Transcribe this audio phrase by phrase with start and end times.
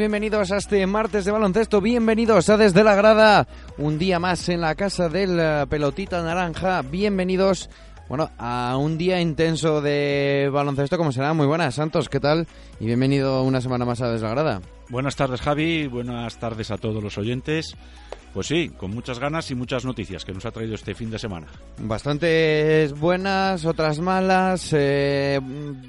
[0.00, 3.46] bienvenidos a este martes de baloncesto, bienvenidos a Desde la Grada,
[3.76, 7.68] un día más en la casa del eh, pelotita naranja, bienvenidos,
[8.08, 11.34] bueno, a un día intenso de baloncesto como será.
[11.34, 12.46] Muy buenas, Santos, ¿qué tal?
[12.80, 14.62] Y bienvenido una semana más a Desde la Grada.
[14.88, 15.86] Buenas tardes, Javi.
[15.86, 17.76] Buenas tardes a todos los oyentes.
[18.32, 21.18] Pues sí, con muchas ganas y muchas noticias que nos ha traído este fin de
[21.18, 21.48] semana.
[21.78, 24.70] Bastantes buenas, otras malas.
[24.72, 25.40] eh,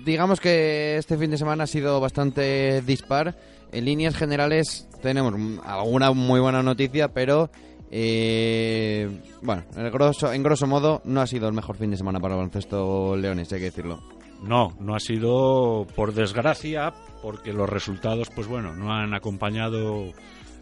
[0.03, 3.35] digamos que este fin de semana ha sido bastante dispar.
[3.71, 5.33] En líneas generales tenemos
[5.63, 7.49] alguna muy buena noticia, pero
[7.89, 9.09] eh,
[9.41, 12.33] bueno, en, grosso, en grosso modo no ha sido el mejor fin de semana para
[12.33, 13.99] el baloncesto leones, hay que decirlo.
[14.41, 20.11] No, no ha sido por desgracia, porque los resultados, pues bueno, no han acompañado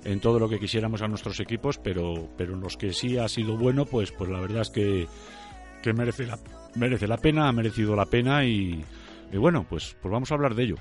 [0.03, 3.27] en todo lo que quisiéramos a nuestros equipos, pero, pero en los que sí ha
[3.27, 5.07] sido bueno, pues, pues la verdad es que,
[5.81, 6.37] que merece, la,
[6.75, 8.83] merece la pena, ha merecido la pena y,
[9.31, 10.75] y bueno, pues, pues vamos a hablar de ello.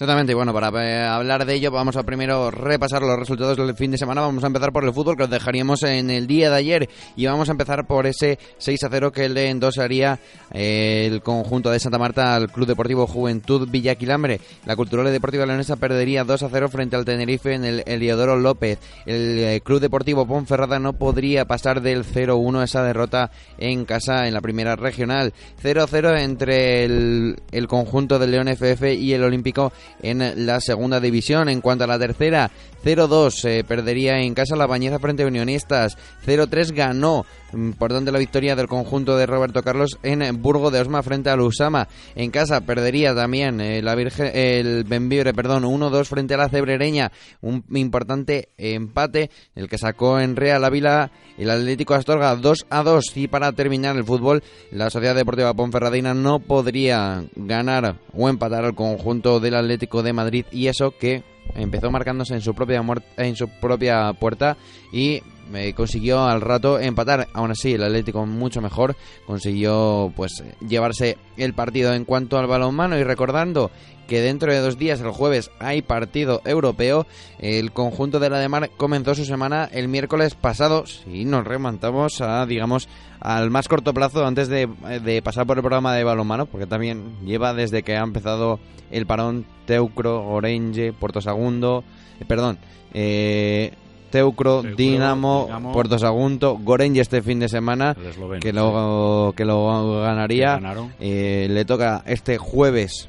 [0.00, 3.76] Exactamente, y bueno, para eh, hablar de ello vamos a primero repasar los resultados del
[3.76, 4.22] fin de semana.
[4.22, 7.26] Vamos a empezar por el fútbol que os dejaríamos en el día de ayer y
[7.26, 10.18] vamos a empezar por ese 6 a 0 que le endosaría
[10.52, 14.40] eh, el conjunto de Santa Marta al Club Deportivo Juventud Villaquilambre.
[14.64, 18.78] La Cultural Deportiva Leonesa perdería 2 a 0 frente al Tenerife en el Eliodoro López.
[19.04, 24.32] El eh, Club Deportivo Ponferrada no podría pasar del 0-1 esa derrota en casa en
[24.32, 25.34] la primera regional.
[25.62, 31.48] 0-0 entre el, el conjunto del León FF y el Olímpico en la segunda división.
[31.48, 32.50] En cuanto a la tercera,
[32.84, 35.96] 0-2 eh, perdería en casa la Bañeza frente a Unionistas.
[36.26, 40.80] 0-3 ganó mm, por donde la victoria del conjunto de Roberto Carlos en Burgo de
[40.80, 41.88] Osma frente al Usama.
[42.14, 47.12] En casa perdería también eh, la Virgen, el Benvibre, perdón, 1-2 frente a la Cebrereña.
[47.40, 53.16] Un importante empate, el que sacó en Real Ávila el Atlético Astorga 2-2.
[53.16, 58.74] Y para terminar el fútbol, la Sociedad Deportiva Ponferradina no podría ganar o empatar al
[58.74, 60.44] conjunto del Atlético de Madrid.
[60.52, 61.22] Y eso que
[61.54, 62.82] empezó marcándose en su propia
[63.16, 64.56] en su propia puerta
[64.92, 65.22] y
[65.54, 68.96] eh, consiguió al rato empatar aún así el Atlético mucho mejor
[69.26, 73.70] consiguió pues llevarse el partido en cuanto al balonmano y recordando
[74.10, 77.06] que dentro de dos días, el jueves, hay partido europeo.
[77.38, 80.84] El conjunto de la de Mar comenzó su semana el miércoles pasado.
[80.84, 82.88] Si nos remontamos a, digamos,
[83.20, 84.68] al más corto plazo antes de,
[85.04, 88.58] de pasar por el programa de balonmano, porque también lleva desde que ha empezado
[88.90, 91.84] el parón Teucro, Orange, Puerto Sagundo,
[92.18, 92.58] eh, perdón,
[92.92, 93.72] eh,
[94.10, 95.72] Teucro, Teucro, Dinamo, Dinamo.
[95.72, 100.60] Puerto Sagunto, Gorenje este fin de semana, esloveno, que lo, que lo ganaría.
[100.98, 103.08] Eh, le toca este jueves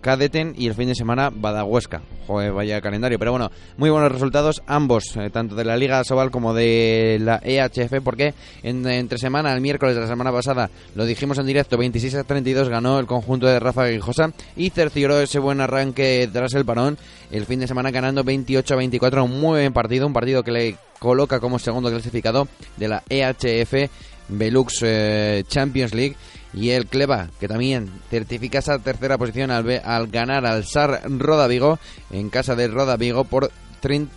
[0.00, 2.00] Cadeten y el fin de semana Badahuesca.
[2.26, 3.18] Joder, vaya calendario.
[3.18, 7.40] Pero bueno, muy buenos resultados ambos, eh, tanto de la Liga Sobal como de la
[7.44, 8.32] EHF, porque
[8.62, 12.24] en, entre semana, el miércoles de la semana pasada, lo dijimos en directo, 26 a
[12.24, 16.96] 32 ganó el conjunto de Rafa Guijosa y cercioró ese buen arranque tras el parón.
[17.30, 20.50] El fin de semana ganando 28 a 24, un muy buen partido, un partido que
[20.50, 23.90] le coloca como segundo clasificado de la EHF
[24.28, 26.16] Velux eh, Champions League.
[26.52, 31.46] Y el Cleva que también certifica esa tercera posición al, al ganar al SAR Roda
[31.46, 31.78] Vigo
[32.10, 33.52] en casa de Roda Vigo por,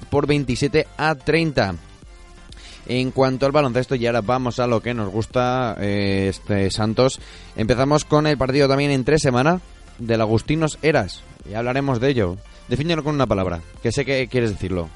[0.10, 1.76] por 27 a 30
[2.88, 7.20] en cuanto al baloncesto y ahora vamos a lo que nos gusta eh, este Santos.
[7.56, 9.62] Empezamos con el partido también en tres semanas
[10.00, 12.38] del Agustinos Eras y hablaremos de ello
[12.68, 14.90] defínelo con una palabra que sé que quieres decirlo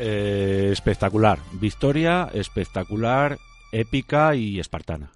[0.00, 1.40] Eh, espectacular.
[1.54, 3.36] Victoria espectacular,
[3.72, 5.10] épica y espartana.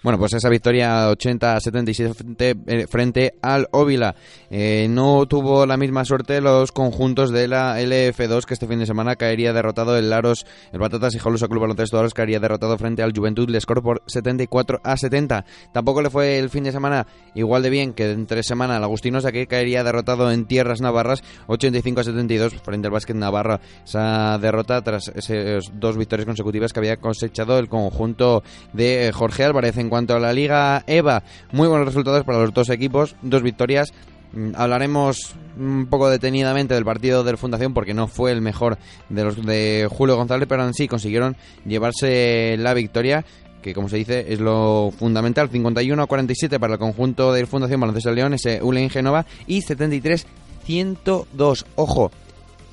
[0.00, 4.14] Bueno, pues esa victoria 80-77 frente, eh, frente al Óvila.
[4.48, 8.86] Eh, no tuvo la misma suerte los conjuntos de la LF2 que este fin de
[8.86, 13.02] semana caería derrotado el Laros, el Batatas y Jolusa Club Baloncesto Laros caería derrotado frente
[13.02, 15.44] al Juventud Lescor por 74 a 70.
[15.72, 19.32] Tampoco le fue el fin de semana igual de bien que entre semana el Agustinosa
[19.32, 23.60] que caería derrotado en tierras navarras 85 a 72 frente al Básquet Navarra.
[23.84, 29.76] Esa derrota tras esas dos victorias consecutivas que había cosechado el conjunto de Jorge Álvarez.
[29.78, 31.22] En cuanto a la Liga EVA,
[31.52, 33.92] muy buenos resultados para los dos equipos, dos victorias.
[34.32, 38.78] Mm, Hablaremos un poco detenidamente del partido del Fundación porque no fue el mejor
[39.08, 41.36] de los de Julio González, pero sí consiguieron
[41.66, 43.24] llevarse la victoria
[43.62, 45.48] que como se dice es lo fundamental.
[45.48, 50.26] 51 a 47 para el conjunto del Fundación Baloncesto León ese Ulen Genova y 73
[50.64, 52.10] 102 ojo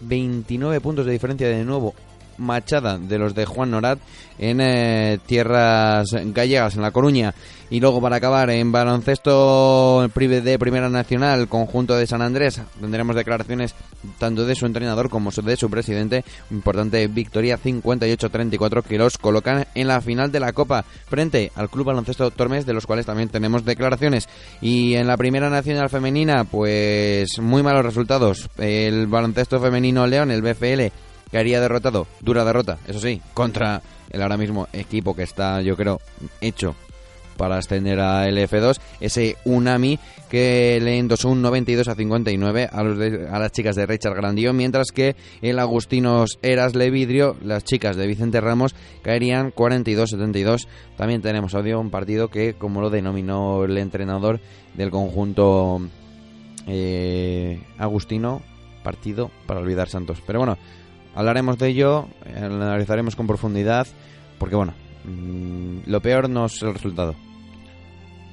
[0.02, 1.96] 29 puntos de diferencia de nuevo
[2.38, 4.00] machada de los de Juan Norat
[4.38, 7.34] en eh, tierras gallegas, en La Coruña.
[7.70, 13.74] Y luego para acabar en baloncesto de Primera Nacional, conjunto de San Andrés, tendremos declaraciones
[14.20, 16.24] tanto de su entrenador como de su presidente.
[16.52, 21.88] Importante victoria 58-34 que los colocan en la final de la Copa frente al Club
[21.88, 24.30] Baloncesto Tormes, de los cuales también tenemos declaraciones.
[24.62, 28.48] Y en la Primera Nacional Femenina, pues muy malos resultados.
[28.58, 30.92] El baloncesto femenino León, el BFL,
[31.36, 35.76] que haría derrotado, dura derrota, eso sí, contra el ahora mismo equipo que está, yo
[35.76, 36.00] creo,
[36.40, 36.76] hecho
[37.36, 40.00] para ascender a LF2, ese Unami
[40.30, 44.16] que le endosó un 92 a 59 a, los de- a las chicas de Richard
[44.16, 50.68] Grandío, mientras que el Agustinos Eras Levidrio, las chicas de Vicente Ramos, caerían 42-72.
[50.96, 54.40] También tenemos audio, un partido que, como lo denominó el entrenador
[54.76, 55.82] del conjunto
[56.68, 58.42] eh, Agustino,
[58.82, 60.20] partido para olvidar Santos.
[60.26, 60.58] Pero bueno,
[61.16, 63.88] hablaremos de ello, eh, lo analizaremos con profundidad,
[64.38, 64.74] porque bueno,
[65.06, 67.16] mm, lo peor no es el resultado.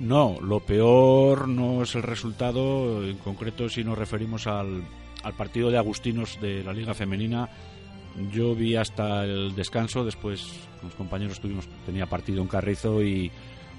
[0.01, 4.83] No, lo peor no es el resultado, en concreto si nos referimos al,
[5.23, 7.49] al partido de Agustinos de la Liga Femenina.
[8.31, 10.53] Yo vi hasta el descanso, después
[10.83, 13.31] los compañeros tuvimos, tenía partido en Carrizo y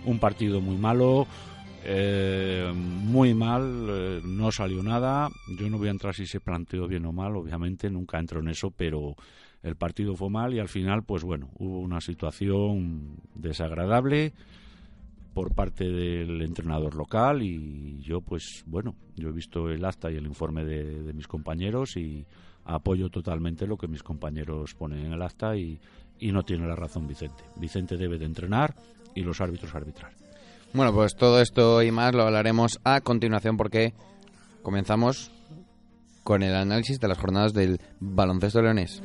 [0.06, 1.28] un partido muy malo,
[1.86, 5.30] eh, muy mal, eh, no salió nada.
[5.58, 8.48] Yo no voy a entrar si se planteó bien o mal, obviamente nunca entro en
[8.48, 9.16] eso, pero
[9.62, 14.34] el partido fue mal y al final, pues bueno, hubo una situación desagradable
[15.34, 20.16] por parte del entrenador local y yo pues bueno yo he visto el acta y
[20.16, 22.24] el informe de, mis compañeros y
[22.66, 25.80] apoyo totalmente lo que mis compañeros ponen en el acta y
[26.22, 28.76] no tiene la razón Vicente Vicente debe de entrenar
[29.16, 30.23] y los árbitros arbitrar
[30.74, 33.94] Bueno, pues todo esto y más lo hablaremos a continuación porque
[34.64, 35.32] comenzamos
[36.24, 39.02] con el análisis de las jornadas del baloncesto leonés.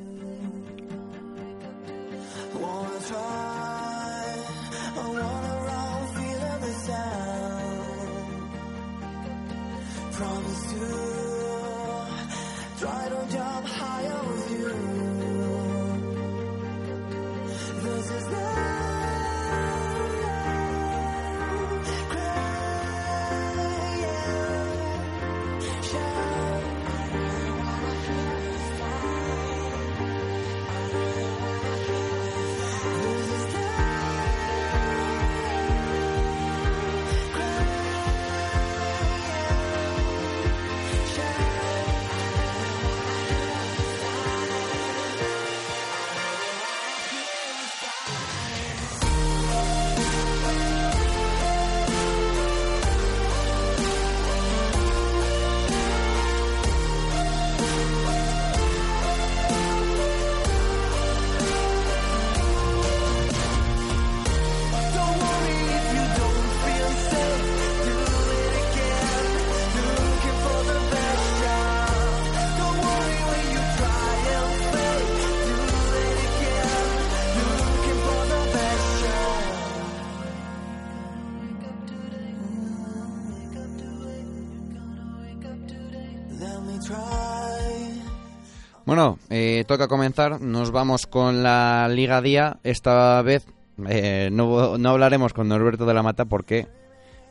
[89.69, 90.41] Toca comenzar.
[90.41, 92.59] Nos vamos con la Liga Día.
[92.65, 93.47] Esta vez
[93.87, 96.67] eh, no, no hablaremos con Norberto de la Mata porque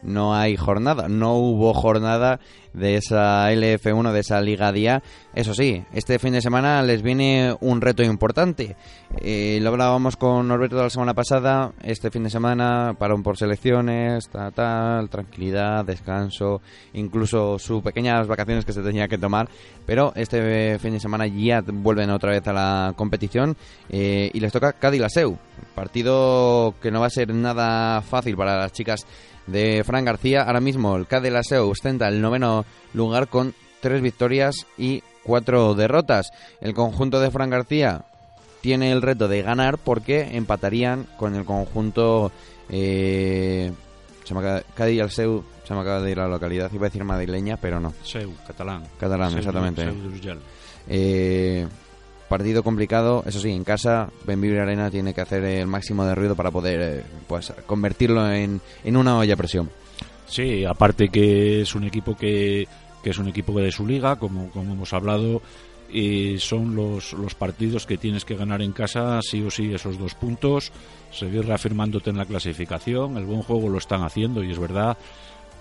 [0.02, 1.08] no hay jornada.
[1.08, 2.40] No hubo jornada
[2.74, 5.02] de esa LF1, de esa Liga Día.
[5.34, 8.76] Eso sí, este fin de semana les viene un reto importante.
[9.20, 11.74] Eh, lo hablábamos con Norberto la semana pasada.
[11.82, 16.62] Este fin de semana, parón por selecciones, tal, tranquilidad, descanso,
[16.94, 19.50] incluso sus pequeñas vacaciones que se tenía que tomar.
[19.86, 23.58] Pero este fin de semana ya vuelven otra vez a la competición
[23.90, 25.38] eh, y les toca Cádiz-Laseu.
[25.74, 29.06] Partido que no va a ser nada fácil para las chicas
[29.48, 30.44] de Fran García.
[30.44, 36.32] Ahora mismo el Laseu ostenta el noveno lugar con tres victorias y cuatro derrotas.
[36.62, 38.06] El conjunto de Fran García
[38.62, 42.32] tiene el reto de ganar porque empatarían con el conjunto
[42.70, 43.72] eh,
[44.24, 45.44] se me acaba- Cádiz Laseu.
[45.66, 47.94] Se me acaba de ir la localidad, iba a decir madrileña, pero no.
[48.04, 49.84] Seu, catalán Catalán, Seu- exactamente.
[49.84, 50.38] Seu.
[50.88, 51.68] Eh,
[52.28, 56.36] partido complicado, eso sí, en casa Benvibre Arena tiene que hacer el máximo de ruido
[56.36, 59.70] para poder eh, pues convertirlo en, en una olla presión.
[60.28, 64.18] Sí, aparte que es un equipo que, que que es un equipo de su liga,
[64.18, 65.42] como, como hemos hablado,
[65.90, 69.98] y son los, los partidos que tienes que ganar en casa, sí o sí, esos
[69.98, 70.74] dos puntos,
[71.12, 73.16] seguir reafirmándote en la clasificación.
[73.16, 74.98] El buen juego lo están haciendo y es verdad.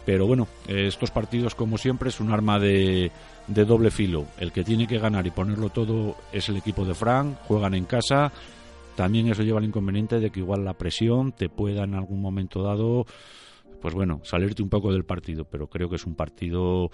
[0.05, 3.13] Pero bueno, eh, estos partidos, como siempre, es un arma de,
[3.47, 4.27] de doble filo.
[4.39, 7.85] El que tiene que ganar y ponerlo todo es el equipo de Frank, juegan en
[7.85, 8.33] casa.
[8.95, 12.63] También eso lleva el inconveniente de que igual la presión te pueda en algún momento
[12.63, 13.05] dado,
[13.81, 15.45] pues bueno, salirte un poco del partido.
[15.45, 16.91] Pero creo que es un partido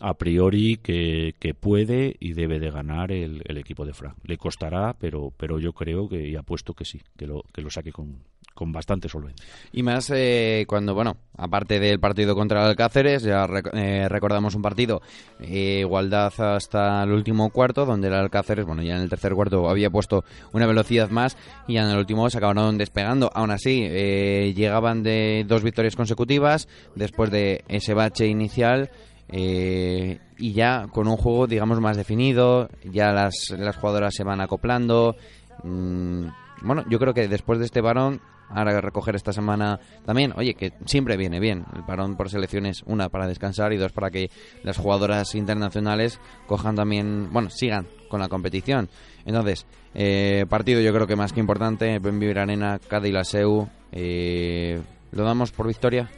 [0.00, 4.16] a priori que, que, puede y debe de ganar el, el, equipo de Frank.
[4.24, 7.70] Le costará, pero, pero yo creo que y apuesto que sí, que lo, que lo
[7.70, 8.18] saque con,
[8.58, 9.46] con bastante solvencia.
[9.72, 14.56] Y más eh, cuando, bueno, aparte del partido contra el Alcáceres, ya rec eh, recordamos
[14.56, 15.00] un partido,
[15.38, 19.68] eh, igualdad hasta el último cuarto, donde el Alcáceres, bueno, ya en el tercer cuarto
[19.68, 21.36] había puesto una velocidad más
[21.68, 23.30] y ya en el último se acabaron despegando.
[23.32, 28.90] Aún así, eh, llegaban de dos victorias consecutivas después de ese bache inicial.
[29.30, 34.40] Eh, y ya con un juego digamos más definido ya las, las jugadoras se van
[34.40, 35.16] acoplando.
[35.64, 36.28] Mm,
[36.62, 40.72] bueno yo creo que después de este varón ahora recoger esta semana también oye que
[40.86, 41.66] siempre viene bien.
[41.76, 44.30] El parón por selecciones una para descansar y dos para que
[44.62, 48.88] las jugadoras internacionales cojan también bueno sigan con la competición.
[49.26, 54.80] Entonces eh, partido yo creo que más que importante Benvivir Arena Cádiz la Seu eh,
[55.10, 56.08] lo damos por victoria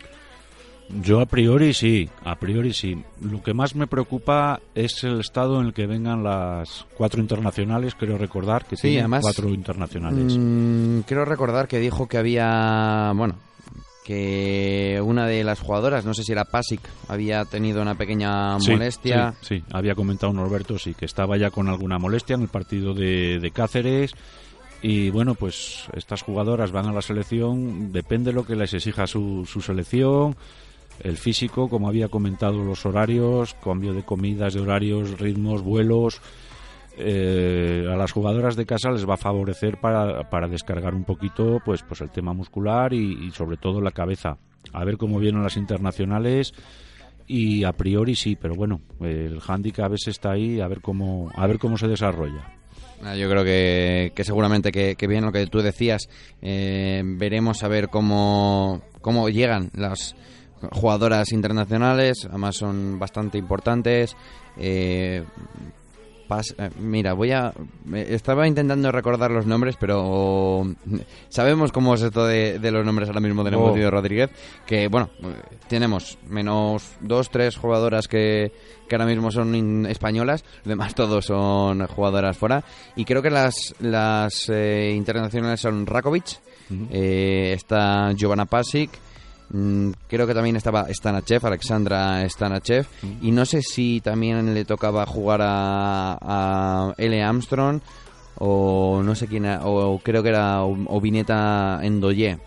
[1.03, 3.03] yo a priori sí, a priori sí.
[3.21, 7.95] Lo que más me preocupa es el estado en el que vengan las cuatro internacionales.
[7.95, 10.37] Creo recordar que sí, tienen además, cuatro internacionales.
[10.37, 13.37] Mmm, creo recordar que dijo que había, bueno,
[14.05, 18.73] que una de las jugadoras, no sé si era Pasic, había tenido una pequeña sí,
[18.73, 19.35] molestia.
[19.41, 22.95] Sí, sí, había comentado Norberto, sí, que estaba ya con alguna molestia en el partido
[22.95, 24.15] de, de Cáceres.
[24.83, 29.07] Y bueno, pues estas jugadoras van a la selección, depende de lo que les exija
[29.07, 30.37] su, su selección
[31.01, 36.21] el físico, como había comentado, los horarios, cambio de comidas, de horarios, ritmos, vuelos.
[36.99, 41.59] Eh, a las jugadoras de casa les va a favorecer para, para descargar un poquito
[41.65, 44.37] pues, pues el tema muscular y, sobre todo la cabeza.
[44.73, 46.53] A ver cómo vienen las internacionales
[47.27, 51.31] y a priori sí, pero bueno, el handicap a veces está ahí, a ver cómo,
[51.35, 52.61] a ver cómo se desarrolla.
[53.03, 56.11] Ah, yo creo que, que seguramente que, que, bien lo que tú decías,
[56.43, 60.15] eh, veremos a ver cómo, cómo llegan las
[60.73, 64.17] jugadoras internacionales, además son bastante importantes.
[64.57, 65.25] Eh,
[66.29, 67.53] pas, eh, mira, voy a.
[67.93, 70.65] Estaba intentando recordar los nombres, pero
[71.29, 73.91] sabemos cómo es esto de, de los nombres ahora mismo de Negocio oh.
[73.91, 74.31] Rodríguez.
[74.67, 75.11] Que bueno,
[75.69, 78.53] tenemos menos dos, tres jugadoras que,
[78.89, 82.63] que ahora mismo son españolas, demás todos son jugadoras fuera.
[82.95, 86.41] Y creo que las, las eh, internacionales son Rakovic,
[86.71, 86.89] uh -huh.
[86.93, 88.91] está Giovanna Pasic.
[89.53, 93.27] Mm, creo que también estaba Stanachev, Alexandra Stanachev, mm.
[93.27, 97.23] y no sé si también le tocaba jugar a, a L.
[97.23, 97.81] Armstrong
[98.39, 102.39] o no sé quién, o creo que era o, o Vineta Endoye.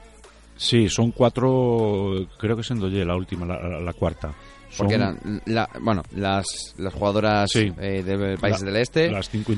[0.56, 4.34] Sí, son cuatro, creo que es Endoye la última, la, la, la cuarta.
[4.78, 6.46] Porque eran, la, bueno, las,
[6.78, 7.72] las jugadoras sí.
[7.80, 9.12] eh, de países la, del este.
[9.12, 9.54] Las cinco,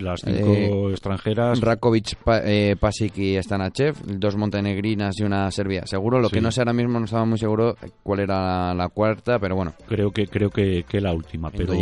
[0.00, 1.60] las cinco eh, extranjeras.
[1.60, 5.86] Rakovic, pa, eh, Pasic y Stanachev, dos montenegrinas y una serbia.
[5.86, 6.34] Seguro, lo sí.
[6.34, 9.56] que no sé ahora mismo, no estaba muy seguro cuál era la, la cuarta, pero
[9.56, 9.74] bueno.
[9.86, 11.74] Creo que creo que, que la última, pero,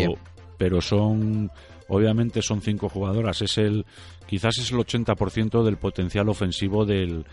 [0.57, 1.51] pero son,
[1.89, 3.43] obviamente son cinco jugadoras.
[3.43, 3.85] Es el,
[4.27, 7.25] quizás es el 80% del potencial ofensivo del,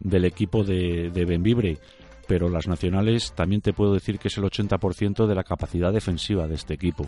[0.00, 1.78] del equipo de, de Benvibre
[2.26, 6.46] pero las nacionales también te puedo decir que es el 80% de la capacidad defensiva
[6.46, 7.06] de este equipo.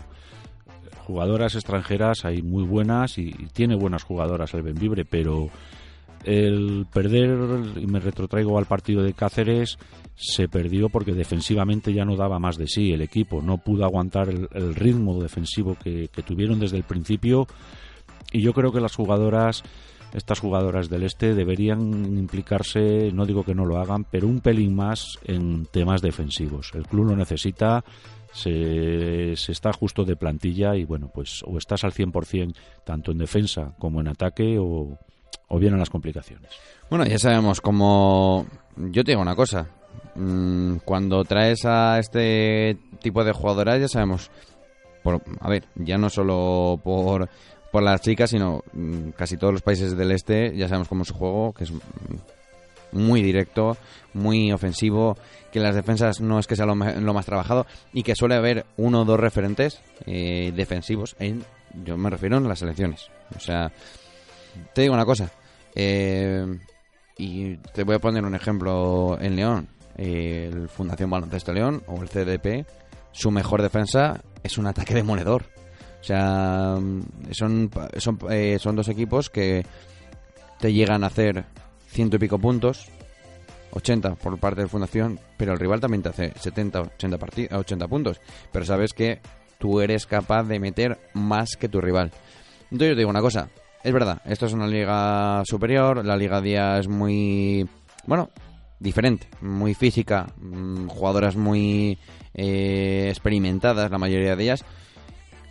[1.05, 5.49] Jugadoras extranjeras hay muy buenas y, tiene buenas jugadoras el Benvibre, pero
[6.23, 7.37] el perder,
[7.77, 9.77] y me retrotraigo al partido de Cáceres,
[10.15, 14.29] se perdió porque defensivamente ya no daba más de sí el equipo, no pudo aguantar
[14.29, 17.47] el, ritmo defensivo que tuvieron desde el principio
[18.31, 19.63] y yo creo que las jugadoras
[20.15, 24.75] estas jugadoras del este deberían implicarse, no digo que no lo hagan, pero un pelín
[24.75, 26.71] más en temas defensivos.
[26.73, 27.83] El club lo necesita,
[28.31, 32.55] se, se está justo de plantilla y bueno, pues o estás al 100%
[32.85, 34.97] tanto en defensa como en ataque o,
[35.57, 36.51] vienen las complicaciones.
[36.89, 38.45] Bueno, ya sabemos cómo...
[38.75, 39.67] Yo te digo una cosa,
[40.15, 44.29] mm, cuando traes a este tipo de jugadoras ya sabemos,
[45.01, 47.29] por, a ver, ya no solo por
[47.75, 51.09] por las chicas, sino mm, casi todos los países del este, ya sabemos cómo es
[51.09, 51.73] su juego, que es
[52.93, 53.75] muy directo,
[54.13, 55.17] muy ofensivo,
[55.51, 59.01] que las defensas no es que sea lo, más trabajado y que suele haber uno
[59.01, 61.43] o dos referentes eh, defensivos en,
[61.83, 63.09] yo me refiero en las selecciones.
[63.35, 63.73] O sea,
[64.73, 65.29] te digo una cosa,
[65.75, 66.45] eh,
[67.17, 69.67] y te voy a poner un ejemplo en León,
[69.97, 72.65] el Fundación Baloncesto León o el CDP
[73.11, 75.53] su mejor defensa es un ataque demoledor.
[76.05, 76.77] O sea,
[77.31, 79.65] son, son, eh, son dos equipos que
[80.59, 81.45] te llegan a hacer
[81.87, 82.85] ciento y pico puntos,
[83.71, 88.21] 80 por parte de Fundación, pero el rival también te hace 70, 80, 80 puntos.
[88.51, 89.19] Pero sabes que
[89.57, 92.11] tú eres capaz de meter más que tu rival.
[92.65, 93.49] Entonces yo te digo una cosa,
[93.83, 97.67] es verdad, esto es una liga superior, la liga día es muy,
[98.05, 98.29] bueno,
[98.79, 101.97] diferente, muy física, mm, jugadoras muy
[102.35, 104.63] eh, experimentadas, la mayoría de ellas.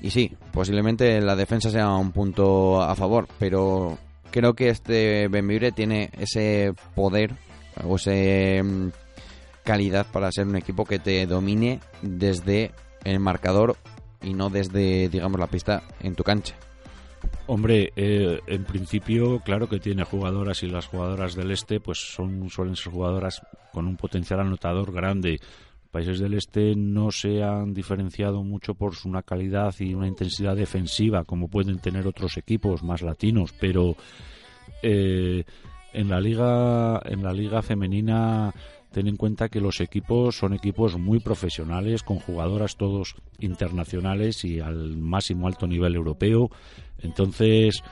[0.05, 3.97] Y sí, posiblemente la defensa sea un punto a favor, pero
[4.31, 7.33] creo que este Benvibre tiene ese poder
[7.83, 8.11] o esa
[8.63, 8.91] mm,
[9.63, 13.79] calidad para ser un equipo que te domine desde el marcador
[14.21, 16.55] y no desde, digamos, la pista en tu cancha.
[17.47, 22.51] Hombre, eh, en principio, claro que tiene jugadoras y las jugadoras del este, pues son
[22.51, 23.41] suelen ser jugadoras
[23.73, 25.41] con un potencial anotador grande.
[25.95, 31.23] Países del este no se han diferenciado mucho por una calidad y una intensidad defensiva
[31.23, 33.95] como pueden tener otros equipos más latinos, pero
[34.83, 35.45] eh,
[35.93, 38.53] en la liga en la liga femenina
[38.91, 44.59] ten en cuenta que los equipos son equipos muy profesionales con jugadoras todos internacionales y
[44.59, 46.51] al máximo alto nivel europeo.
[47.03, 47.85] Entonces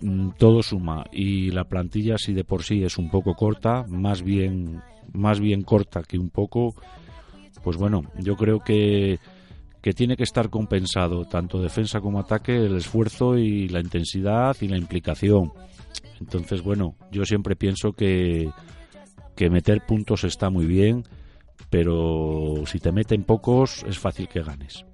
[0.00, 1.04] mm, todo suma.
[1.12, 4.82] Y la plantilla si de por sí es un poco corta más bien
[5.12, 6.74] más bien corta que un poco
[7.64, 9.18] pues bueno yo creo que
[9.82, 14.68] que tiene que estar compensado tanto defensa como ataque el esfuerzo y la intensidad y
[14.68, 15.50] la implicación
[16.20, 18.50] entonces, bueno, yo siempre pienso que,
[19.36, 21.04] que meter puntos está muy bien,
[21.70, 24.84] pero si te meten pocos es fácil que ganes.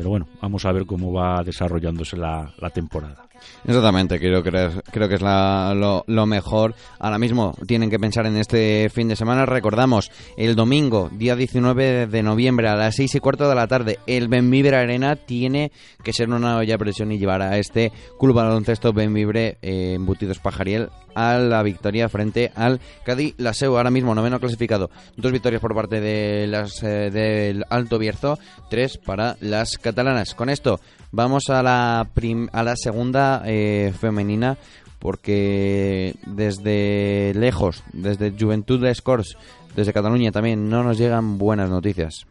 [0.00, 3.28] Pero bueno, vamos a ver cómo va desarrollándose la, la temporada.
[3.66, 6.74] Exactamente, creo, que es lo, lo, mejor.
[6.98, 9.44] Ahora mismo tienen que pensar en este fin de semana.
[9.44, 13.98] Recordamos, el domingo, día 19 de noviembre, a las 6 y cuarto de la tarde,
[14.06, 15.70] el Benvibre Arena tiene
[16.02, 20.38] que ser una olla de presión y llevar a este club baloncesto Benvibre eh, Embutidos
[20.38, 24.90] Pajariel a la victoria frente al Cádiz Laseu, ahora mismo noveno clasificado.
[25.16, 30.34] Dos victorias por parte de las eh, del Alto Bierzo, tres para las catalanas.
[30.34, 30.80] Con esto
[31.12, 32.08] vamos a la,
[32.52, 34.56] a la segunda eh, femenina
[34.98, 39.36] porque desde lejos, desde Juventud de Scores,
[39.74, 42.26] desde Cataluña también, no nos llegan buenas noticias.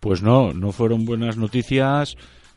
[0.00, 2.16] Pues no, no fueron buenas noticias.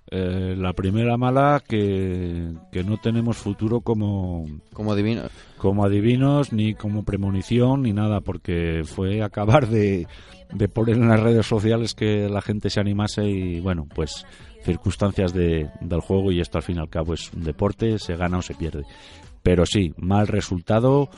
[0.09, 6.75] Eh, la primera mala que, que, no tenemos futuro como como adivinos como adivinos ni
[6.75, 10.07] como premonición ni nada porque fue acabar de,
[10.53, 14.25] de poner en las redes sociales que la gente se animase y bueno pues
[14.63, 18.15] circunstancias de, del juego y esto al fin y al cabo es un deporte se
[18.15, 18.83] gana o se pierde.
[19.43, 21.09] Pero sí mal resultado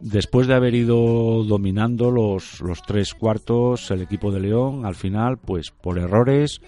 [0.00, 5.38] después de haber ido dominando los, los tres cuartos el equipo de León al final
[5.38, 6.60] pues por errores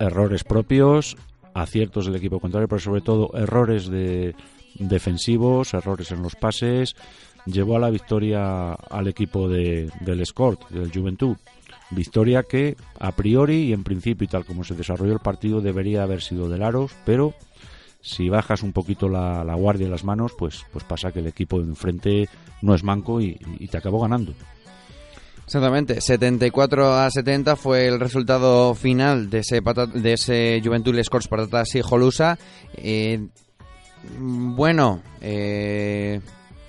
[0.00, 1.16] errores propios,
[1.54, 4.34] aciertos del equipo contrario, pero sobre todo errores de
[4.74, 6.96] defensivos, errores en los pases,
[7.46, 11.36] llevó a la victoria al equipo de, del Escort, del Juventud.
[11.90, 16.04] Victoria que a priori y en principio y tal como se desarrolló el partido debería
[16.04, 17.34] haber sido del Aros, pero
[18.00, 21.60] si bajas un poquito la, guardia y las manos, pues, pues pasa que el equipo
[21.60, 22.28] de enfrente
[22.62, 23.36] no es manco y
[23.70, 24.32] te acabó ganando.
[25.50, 29.60] Exactamente, 74 a 70 fue el resultado final de ese,
[29.94, 32.38] de ese Juventud Scores Patatas y Jolusa.
[32.74, 33.26] Eh,
[34.16, 36.20] bueno, eh,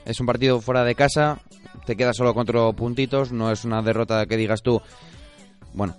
[0.04, 1.42] es un partido fuera de casa,
[1.86, 4.82] te queda solo cuatro puntitos, no es una derrota que digas tú,
[5.76, 5.96] bueno,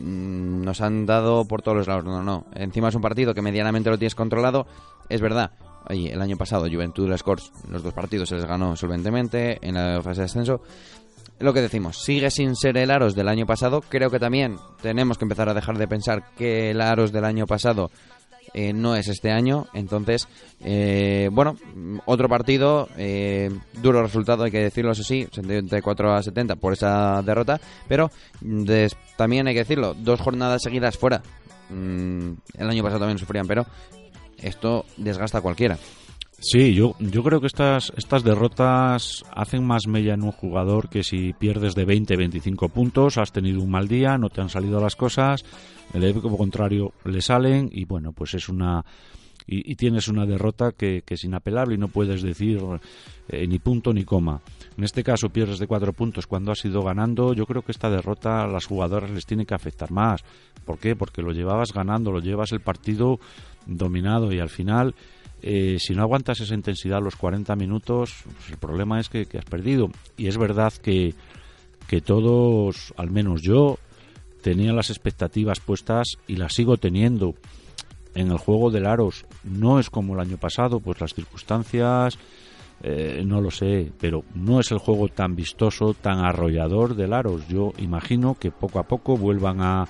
[0.00, 2.46] mm, nos han dado por todos los lados, no, no.
[2.56, 4.66] Encima es un partido que medianamente lo tienes controlado,
[5.08, 5.52] es verdad.
[5.88, 10.22] el año pasado Juventud Scores, los dos partidos se les ganó solventemente en la fase
[10.22, 10.62] de ascenso
[11.42, 13.80] lo que decimos, sigue sin ser el Aros del año pasado.
[13.80, 17.46] Creo que también tenemos que empezar a dejar de pensar que el Aros del año
[17.46, 17.90] pasado
[18.54, 19.66] eh, no es este año.
[19.72, 20.28] Entonces,
[20.60, 21.56] eh, bueno,
[22.06, 23.50] otro partido, eh,
[23.80, 27.60] duro resultado, hay que decirlo, eso sí, 74 a 70 por esa derrota.
[27.88, 28.10] Pero
[29.16, 31.22] también hay que decirlo, dos jornadas seguidas fuera.
[31.70, 33.66] Mm, el año pasado también sufrían, pero
[34.38, 35.78] esto desgasta a cualquiera.
[36.44, 41.04] Sí, yo, yo creo que estas, estas derrotas hacen más mella en un jugador que
[41.04, 44.80] si pierdes de 20, 25 puntos, has tenido un mal día, no te han salido
[44.80, 45.44] las cosas,
[45.94, 48.84] el equipo contrario le salen y bueno, pues es una...
[49.44, 52.60] Y, tienes una derrota que, que, es inapelable y no puedes decir
[53.28, 54.40] eh, ni punto ni coma.
[54.78, 57.34] En este caso pierdes de cuatro puntos cuando has ido ganando.
[57.34, 60.22] Yo creo que esta derrota a las jugadoras les tiene que afectar más.
[60.64, 60.94] ¿Por qué?
[60.94, 63.18] Porque lo llevabas ganando, lo llevas el partido
[63.66, 64.94] dominado y al final
[65.42, 69.44] eh, si no aguantas esa intensidad los 40 minutos, pues el problema es que, has
[69.44, 69.90] perdido.
[70.16, 71.14] Y es verdad que,
[71.88, 73.78] que todos, al menos yo,
[74.42, 77.34] tenía las expectativas puestas y las sigo teniendo
[78.14, 79.26] en el juego del Aros.
[79.42, 82.18] No es como el año pasado, pues las circunstancias,
[82.82, 87.48] eh, no lo sé, pero no es el juego tan vistoso, tan arrollador del Aros.
[87.48, 89.88] Yo imagino que poco a poco vuelvan a,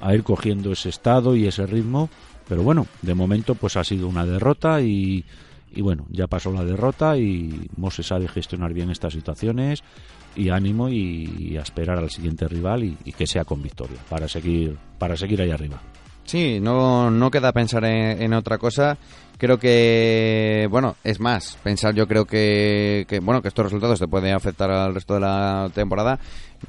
[0.00, 2.08] a ir cogiendo ese estado y ese ritmo,
[2.48, 5.24] pero bueno, de momento pues ha sido una derrota y,
[5.74, 9.82] y bueno, ya pasó la derrota y Mose sabe gestionar bien estas situaciones
[10.34, 14.76] y ánimo y, a esperar al siguiente rival y, que sea con victoria para seguir
[14.98, 15.80] para seguir ahí arriba.
[16.28, 18.98] Sí, no, no queda pensar en, otra cosa.
[19.38, 24.08] Creo que, bueno, es más, pensar yo creo que, que, bueno, que estos resultados te
[24.08, 26.18] pueden afectar al resto de la temporada.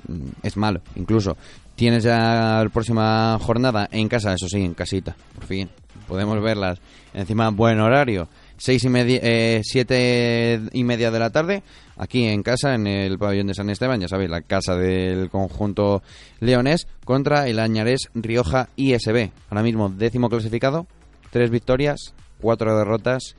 [0.07, 1.35] mm, Es malo, incluso.
[1.75, 5.69] Tienes ya la próxima jornada en casa, eso sí, en casita, por fin.
[6.07, 6.79] Podemos verlas.
[7.13, 8.29] Encima, buen horario.
[8.61, 11.63] Seis y media, eh, siete y media de la tarde,
[11.95, 16.03] aquí en casa, en el pabellón de San Esteban, ya sabéis, la casa del conjunto
[16.41, 19.31] leonés, contra el Añarés Rioja ISB.
[19.49, 20.87] Ahora mismo décimo clasificado,
[21.31, 23.37] tres victorias, cuatro derrotas,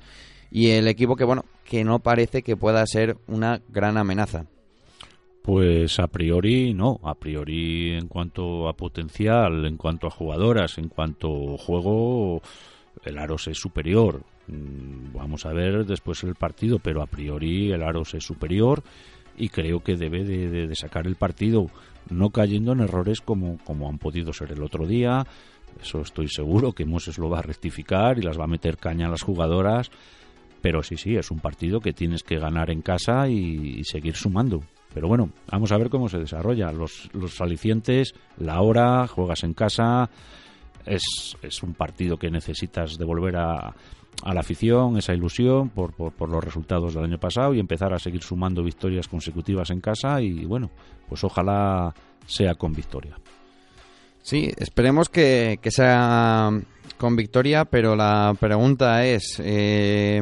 [0.50, 4.46] y el equipo que, bueno, que no parece que pueda ser una gran amenaza.
[5.42, 10.88] Pues a priori no, a priori en cuanto a potencial, en cuanto a jugadoras, en
[10.88, 12.40] cuanto a juego,
[13.04, 14.22] el Aros es superior.
[14.50, 18.82] Mm, Vamos a ver después el partido, pero a priori el Aros es superior
[19.36, 21.66] y creo que debe de, sacar el partido,
[22.08, 25.26] no cayendo en errores como, como han podido ser el otro día.
[25.80, 29.06] Eso estoy seguro que Moses lo va a rectificar y las va a meter caña
[29.08, 29.90] a las jugadoras.
[30.62, 34.60] Pero sí, sí, es un partido que tienes que ganar en casa y, seguir sumando.
[34.92, 36.72] Pero bueno, vamos a ver cómo se desarrolla.
[36.72, 37.38] Los, los
[38.38, 40.10] la hora, juegas en casa,
[40.84, 43.74] es, es un partido que necesitas devolver a,
[44.22, 47.98] a la afición esa ilusión por, por, los resultados del año pasado y empezar a
[47.98, 50.70] seguir sumando victorias consecutivas en casa y bueno,
[51.08, 51.94] pues ojalá
[52.26, 53.16] sea con victoria.
[54.22, 56.50] Sí, esperemos que, que sea
[56.98, 60.20] con victoria, pero la pregunta es, eh,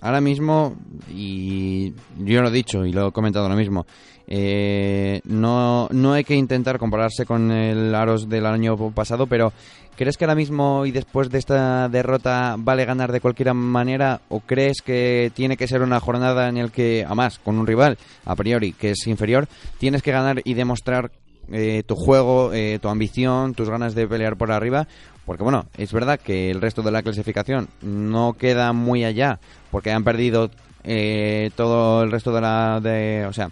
[0.00, 0.76] ahora mismo,
[1.12, 3.84] y yo lo he dicho y lo he comentado ahora mismo,
[4.26, 9.52] eh, no, no hay que intentar compararse con el Aros del año pasado, pero
[9.96, 14.40] ¿crees que ahora mismo y después de esta derrota vale ganar de cualquier manera o
[14.40, 18.34] crees que tiene que ser una jornada en el que, además, con un rival a
[18.34, 19.46] priori que es inferior,
[19.78, 21.10] tienes que ganar y demostrar
[21.52, 24.86] eh, tu juego, eh, tu ambición, tus ganas de pelear por arriba.
[25.26, 29.90] Porque bueno, es verdad que el resto de la clasificación no queda muy allá, porque
[29.90, 30.50] han perdido
[30.84, 32.80] eh, todo el resto de la...
[32.80, 33.50] De, o sea,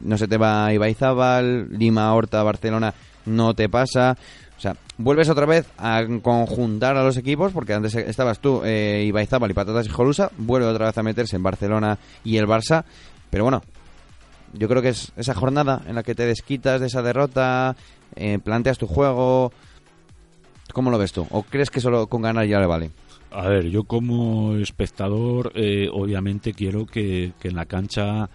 [0.00, 2.94] no se te va Ibaizábal, Lima, Horta, Barcelona,
[3.26, 4.16] no te pasa.
[4.56, 9.04] O sea, vuelves otra vez a conjuntar a los equipos, porque antes estabas tú, eh,
[9.06, 12.84] Ibaizábal y Patatas y Jolusa, vuelve otra vez a meterse en Barcelona y el Barça.
[13.30, 13.62] Pero bueno,
[14.52, 17.76] yo creo que es esa jornada en la que te desquitas de esa derrota,
[18.16, 19.52] eh, planteas tu juego.
[20.72, 21.26] ¿Cómo lo ves tú?
[21.30, 22.90] ¿O crees que solo con ganar ya le vale?
[23.30, 28.28] A ver, yo como espectador, eh, obviamente quiero que, que en la cancha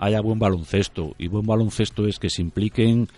[0.00, 1.14] haya buen baloncesto.
[1.18, 3.08] Y buen baloncesto es que se impliquen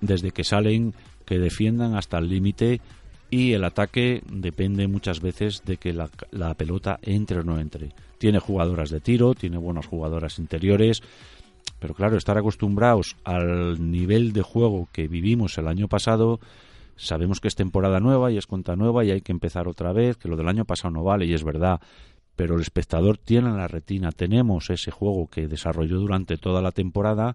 [0.00, 0.94] desde que salen,
[1.26, 2.80] que defiendan hasta el límite.
[3.28, 6.08] Y el ataque depende muchas veces de que la,
[6.54, 7.90] pelota entre o no entre.
[8.18, 11.02] Tiene jugadoras de tiro, tiene buenas jugadoras interiores.
[11.80, 16.38] Pero claro, estar acostumbrados al nivel de juego que vivimos el año pasado,
[16.96, 20.16] sabemos que es temporada nueva y es cuenta nueva y hay que empezar otra vez,
[20.16, 21.80] que lo del año pasado no vale y es verdad,
[22.38, 26.70] pero el espectador tiene en la retina, tenemos ese juego que desarrolló durante toda la
[26.70, 27.34] temporada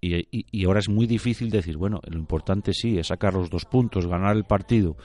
[0.00, 3.64] y, y- ahora es muy difícil decir, bueno, lo importante sí es sacar los dos
[3.64, 4.96] puntos, ganar el partido.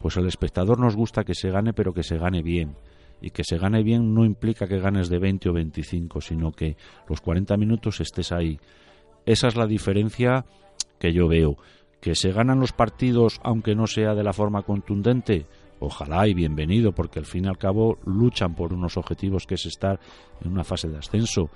[0.00, 2.74] Pues el espectador nos gusta que se gane, pero que se gane bien.
[3.20, 6.76] Y que se gane bien no implica que ganes de 20 o 25, sino que
[7.06, 8.58] los 40 minutos estés ahí.
[9.26, 10.46] Esa es la diferencia
[10.98, 11.58] que yo veo.
[12.00, 15.46] Que se ganan los partidos aunque no sea de la forma contundente,
[15.84, 19.66] ojalá y bienvenido, porque al fin y al cabo luchan por unos objetivos que es
[19.66, 20.00] estar
[20.42, 21.50] en una fase de ascenso.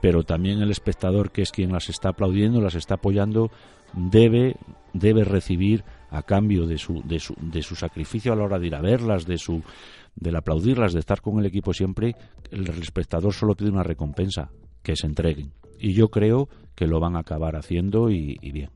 [0.00, 3.50] Pero también el espectador, que es quien las está aplaudiendo, las está apoyando,
[3.94, 4.56] debe,
[4.92, 8.66] debe recibir a cambio de su, de, su, de su sacrificio a la hora de
[8.66, 9.62] ir a verlas, de su
[10.14, 12.14] del aplaudirlas, de estar con el equipo siempre,
[12.50, 14.50] el espectador solo pide una recompensa,
[14.82, 15.52] que se entreguen.
[15.78, 18.70] Y yo creo que lo van a acabar haciendo y, y bien.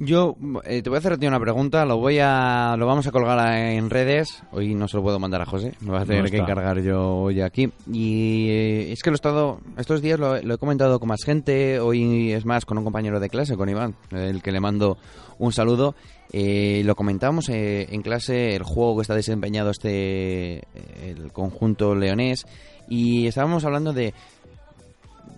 [0.00, 3.08] Yo eh, te voy a hacer a ti una pregunta, lo voy a lo vamos
[3.08, 4.44] a colgar en redes.
[4.52, 6.80] Hoy no se lo puedo mandar a José, me voy a tener No que encargar
[6.80, 7.72] yo hoy aquí.
[7.92, 11.24] Y eh, es que lo he estado estos días lo, lo he comentado con más
[11.24, 14.98] gente, hoy es más con un compañero de clase, con Iván, el que le mando
[15.40, 15.96] un saludo.
[16.32, 20.62] Eh, lo comentamos eh, en clase el juego que está desempeñado este
[21.02, 22.46] el conjunto leonés
[22.88, 24.14] y estábamos hablando de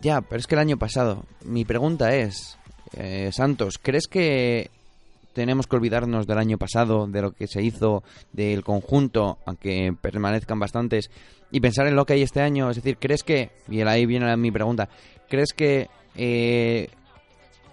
[0.03, 2.59] ya, pero es que el año pasado mi pregunta es
[2.94, 4.70] Eh, Santos, ¿crees que
[5.33, 10.59] tenemos que olvidarnos del año pasado, de lo que se hizo, del conjunto, aunque permanezcan
[10.59, 11.11] bastantes,
[11.50, 12.70] y pensar en lo que hay este año?
[12.70, 14.88] Es decir, ¿crees que, y ahí viene mi pregunta,
[15.29, 16.88] ¿crees que eh,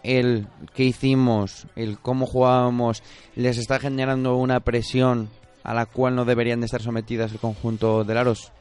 [0.03, 3.03] el que hicimos, el cómo jugábamos,
[3.35, 5.29] les está generando una presión
[5.63, 8.51] a la cual no deberían de estar sometidas el conjunto de Laros?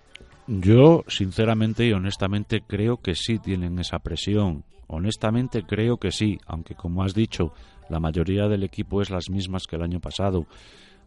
[0.49, 4.65] Yo, sinceramente y honestamente, creo que sí tienen esa presión.
[4.89, 7.53] Honestamente, creo que sí, aunque como has dicho,
[7.89, 10.47] la mayoría del equipo es las mismas que el año pasado.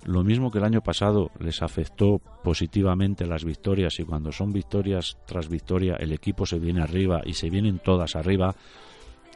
[0.05, 5.17] Lo mismo que el año pasado les afectó positivamente las victorias y cuando son victorias
[5.25, 8.55] tras victoria el equipo se viene arriba y se vienen todas arriba,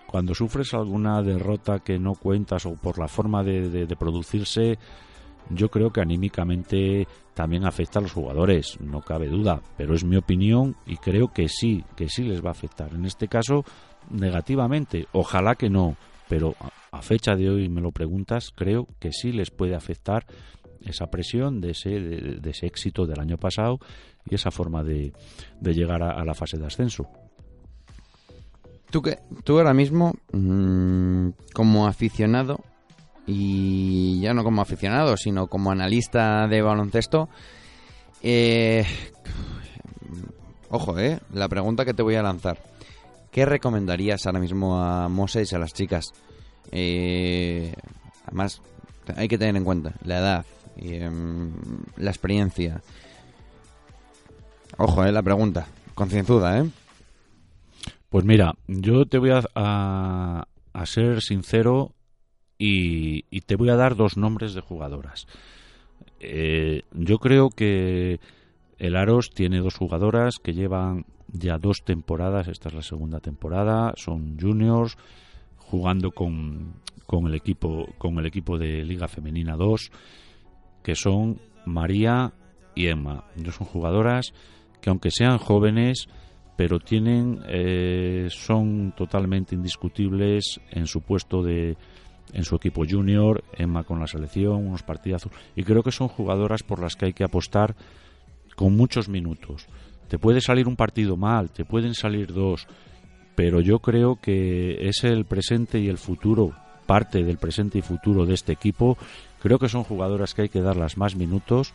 [0.08, 4.77] cuando sufres alguna derrota que no cuentas o por la forma de, de, de producirse,
[5.49, 10.15] yo creo que anímicamente también afecta a los jugadores, no cabe duda, pero es mi
[10.15, 12.93] opinión y creo que sí, que sí les va a afectar.
[12.93, 13.65] En este caso,
[14.09, 15.95] negativamente, ojalá que no,
[16.29, 16.55] pero
[16.91, 20.25] a fecha de hoy me lo preguntas, creo que sí les puede afectar
[20.81, 23.79] esa presión de ese, de, ese éxito del año pasado
[24.25, 25.13] y esa forma de,
[25.59, 27.07] de llegar a, la fase de ascenso.
[28.89, 32.59] Tú, que, tú ahora mismo, mmm, como aficionado,
[33.25, 37.29] y ya no como aficionado, sino como analista de baloncesto,
[38.21, 38.85] eh,
[40.69, 42.72] ojo, eh, la pregunta que te voy a lanzar.
[43.34, 46.13] ¿Qué recomendarías ahora mismo a Moses y a las chicas?
[46.72, 47.74] Eh,
[48.28, 48.62] además,
[49.15, 50.46] hay que tener en cuenta la edad,
[50.78, 51.10] y, eh,
[51.98, 52.84] la experiencia.
[54.78, 55.65] Ojo, eh, la pregunta.
[55.96, 56.69] Concienzuda, ¿eh?
[58.10, 61.96] Pues mira, yo te voy a, a, a ser sincero
[62.60, 65.26] y, y, te voy a dar dos nombres de jugadoras.
[66.19, 68.19] Eh, yo creo que
[68.78, 73.93] el Aros tiene dos jugadoras que llevan ya dos temporadas, esta es la segunda temporada,
[73.98, 74.98] son juniors,
[75.58, 79.91] jugando con, con, el equipo con el equipo de Liga Femenina 2
[80.84, 82.34] que son María
[82.76, 83.24] y Emma.
[83.52, 84.34] Son jugadoras
[84.82, 86.08] que aunque sean jóvenes
[86.56, 91.76] pero tienen eh, son totalmente indiscutibles en su puesto de
[92.32, 96.63] en su equipo junior, Emma con la selección, unos partidazos y creo que son jugadoras
[96.63, 97.76] por las que hay que apostar
[98.56, 99.67] con muchos minutos.
[100.13, 102.67] Te puede salir un partido mal, te pueden salir dos,
[103.34, 106.54] pero yo creo que es el presente y el futuro,
[106.86, 108.95] parte del presente y futuro de este equipo.
[109.41, 111.73] Creo que son jugadoras que hay que darlas más minutos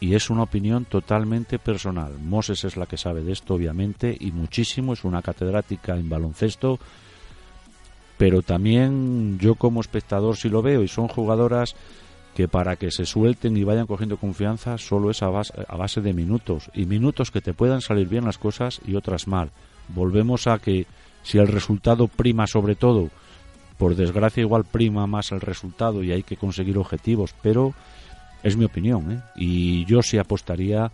[0.00, 2.18] y es una opinión totalmente personal.
[2.20, 6.80] Moses es la que sabe de esto, obviamente, y muchísimo, es una catedrática en baloncesto,
[8.18, 11.76] pero también yo como espectador sí lo veo y son jugadoras
[12.36, 16.02] que para que se suelten y vayan cogiendo confianza solo es a base, a base
[16.02, 19.50] de minutos y minutos que te puedan salir bien las cosas y otras mal
[19.88, 20.86] volvemos a que
[21.22, 23.08] si el resultado prima sobre todo,
[23.78, 27.74] por desgracia igual prima más el resultado y hay que conseguir objetivos, pero
[28.42, 29.20] es mi opinión, ¿eh?
[29.34, 30.92] y yo sí apostaría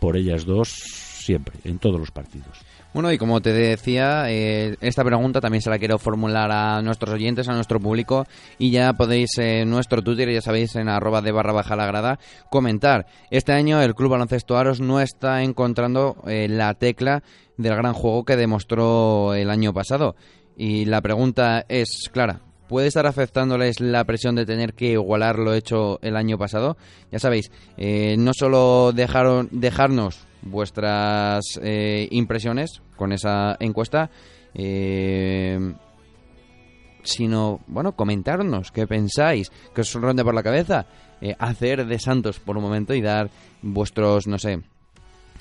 [0.00, 2.58] por ellas dos siempre, en todos los partidos.
[2.94, 7.12] Bueno, y como te decía, eh, esta pregunta también se la quiero formular a nuestros
[7.12, 8.24] oyentes, a nuestro público,
[8.56, 12.20] y ya podéis en nuestro Twitter, ya sabéis, en arroba de barra baja la grada,
[12.52, 13.06] comentar.
[13.32, 17.24] Este año el Club Baloncesto Aros no está encontrando eh, la tecla
[17.56, 20.14] del gran juego que demostró el año pasado.
[20.56, 22.42] Y la pregunta es clara.
[22.68, 26.76] ¿Puede estar afectándoles la presión de tener que igualar lo hecho el año pasado?
[27.10, 34.10] Ya sabéis, eh, no solo dejaron, dejarnos vuestras eh, impresiones con esa encuesta,
[34.54, 35.74] eh,
[37.02, 40.86] sino, bueno, comentarnos qué pensáis, que os ronde por la cabeza,
[41.20, 43.30] eh, hacer de Santos por un momento y dar
[43.62, 44.60] vuestros, no sé,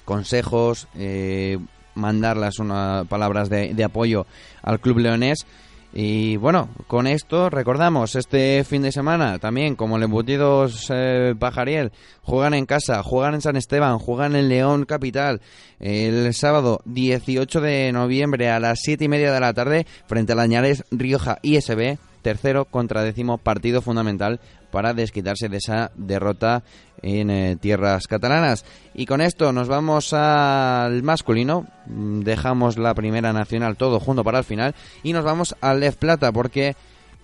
[0.06, 1.58] consejos, eh,
[1.96, 4.26] mandarlas unas palabras de, de apoyo
[4.62, 5.46] al Club Leonés.
[5.96, 11.92] Y bueno, con esto recordamos este fin de semana también, como el embutidos eh, Pajariel,
[12.24, 15.40] juegan en casa, juegan en San Esteban, juegan en León Capital
[15.80, 20.36] el sábado 18 de noviembre a las 7 y media de la tarde frente a
[20.36, 24.40] la Añares Rioja ISB, tercero contra décimo partido fundamental
[24.72, 26.64] para desquitarse de esa derrota
[27.04, 28.66] en eh, tierras catalanas.
[28.96, 34.46] Y con esto nos vamos al masculino, dejamos la primera nacional todo junto para el
[34.46, 36.76] final y nos vamos al Lef Plata porque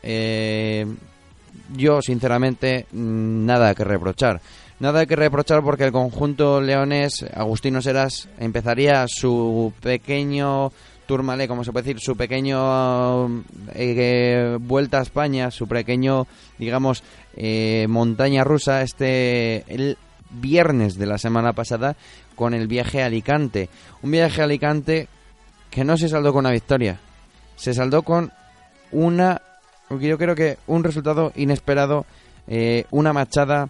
[0.04, 0.86] eh,
[1.76, 4.42] yo sinceramente nada que reprochar.
[4.80, 10.72] Nada que reprochar porque el conjunto leones, Agustino Seras, empezaría su pequeño
[11.10, 13.43] Tourmalet, como se puede decir, su pequeño
[13.74, 16.28] eh, vuelta a España, su pequeño,
[16.60, 17.02] digamos,
[17.36, 19.98] eh, montaña rusa, este el
[20.30, 21.95] viernes de la semana pasada
[22.36, 23.69] con el viaje a Alicante.
[24.04, 25.08] Un viaje a Alicante
[25.72, 27.00] que no se saldó con una victoria,
[27.56, 28.32] se saldó con
[28.91, 29.41] una,
[29.89, 32.06] yo creo que un resultado inesperado,
[32.48, 33.67] eh, una machada,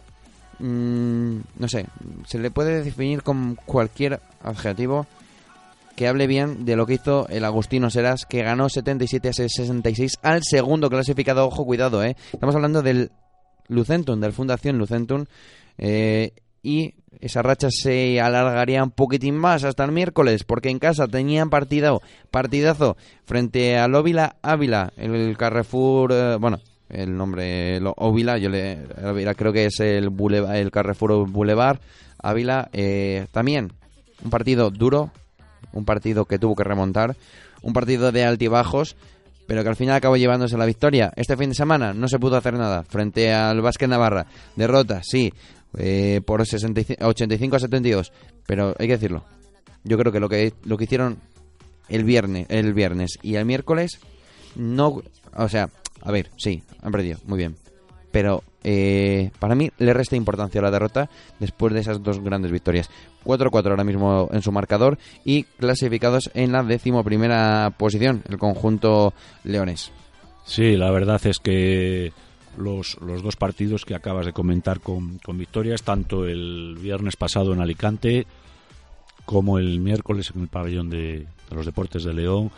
[0.60, 1.86] mm, no sé,
[2.28, 5.08] se le puede definir con cualquier adjetivo
[6.00, 10.14] que hable bien de lo que hizo el Agustino Seras, que ganó 77 a 66
[10.22, 11.46] al segundo clasificado.
[11.46, 12.16] Ojo, cuidado, ¿eh?
[12.32, 13.12] Estamos hablando del
[13.68, 15.26] Lucentum, del Fundación Lucentum.
[15.78, 16.32] Eh,
[16.64, 21.50] y esa racha se alargaría un poquitín más hasta el miércoles, porque en casa tenían
[21.50, 28.86] partido, partidazo frente a Óvila Ávila, el Carrefour, eh, bueno, el nombre Óvila, yo le
[29.36, 30.10] creo que es el
[30.72, 31.82] Carrefour Boulevard
[32.20, 33.74] Ávila, eh, también
[34.24, 35.12] un partido duro,
[35.74, 37.16] un partido que tuvo que remontar,
[37.62, 38.96] un partido de altibajos,
[39.48, 41.12] pero que al final acabó llevándose la victoria.
[41.16, 44.28] Este fin de semana no se pudo hacer nada frente al Vázquez Navarra.
[44.56, 45.34] Derrota, sí,
[45.78, 48.12] eh, por 65 85 a 72,
[48.46, 49.24] pero hay que decirlo.
[49.84, 51.20] Yo creo que lo que lo que hicieron
[51.88, 54.00] el viernes, el viernes y el miércoles
[54.56, 55.02] no,
[55.36, 55.70] o sea,
[56.02, 57.56] a ver, sí, han perdido, muy bien.
[58.12, 62.52] Pero eh, para mí le resta importancia a la derrota después de esas dos grandes
[62.52, 62.90] victorias.
[63.24, 69.92] 4-4 ahora mismo en su marcador y clasificados en la decimoprimera posición, el conjunto leones.
[70.46, 72.12] Sí, la verdad es que
[72.58, 77.54] los, los dos partidos que acabas de comentar con, con victorias, tanto el viernes pasado
[77.54, 78.26] en Alicante
[79.26, 82.52] como el miércoles en el pabellón de, de los deportes de León,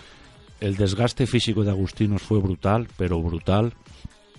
[0.62, 3.74] el desgaste físico de Agustinos fue brutal, pero brutal.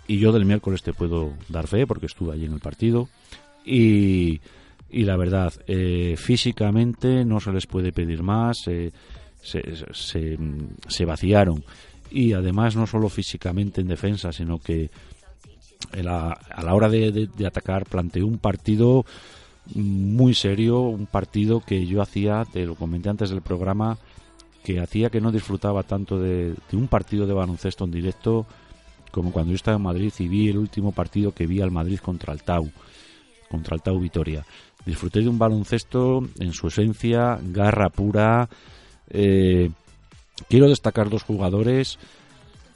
[0.08, 3.08] Y yo del miércoles te puedo dar fe porque estuve allí en el partido.
[3.64, 4.40] Y,
[4.90, 8.58] y la verdad, eh, físicamente no se les puede pedir más.
[8.58, 8.92] se,
[9.92, 11.64] se, vaciaron.
[12.10, 14.90] Y además, no solo físicamente en defensa, sino que
[15.94, 19.04] la- a la hora de, de- de atacar planteó un partido
[19.74, 23.98] muy serio, un partido que yo hacía, te lo comenté antes del programa,
[24.64, 28.46] que hacía que no disfrutaba tanto de, de un partido de baloncesto en directo
[29.12, 32.00] como cuando yo estaba en Madrid y vi el último partido que vi al Madrid
[32.00, 32.68] contra el Tau,
[33.48, 34.44] contra el Tau Vitoria.
[34.84, 38.48] Disfruté de un baloncesto en su esencia, garra pura.
[39.10, 39.70] eh,
[40.48, 41.98] quiero destacar dos jugadores.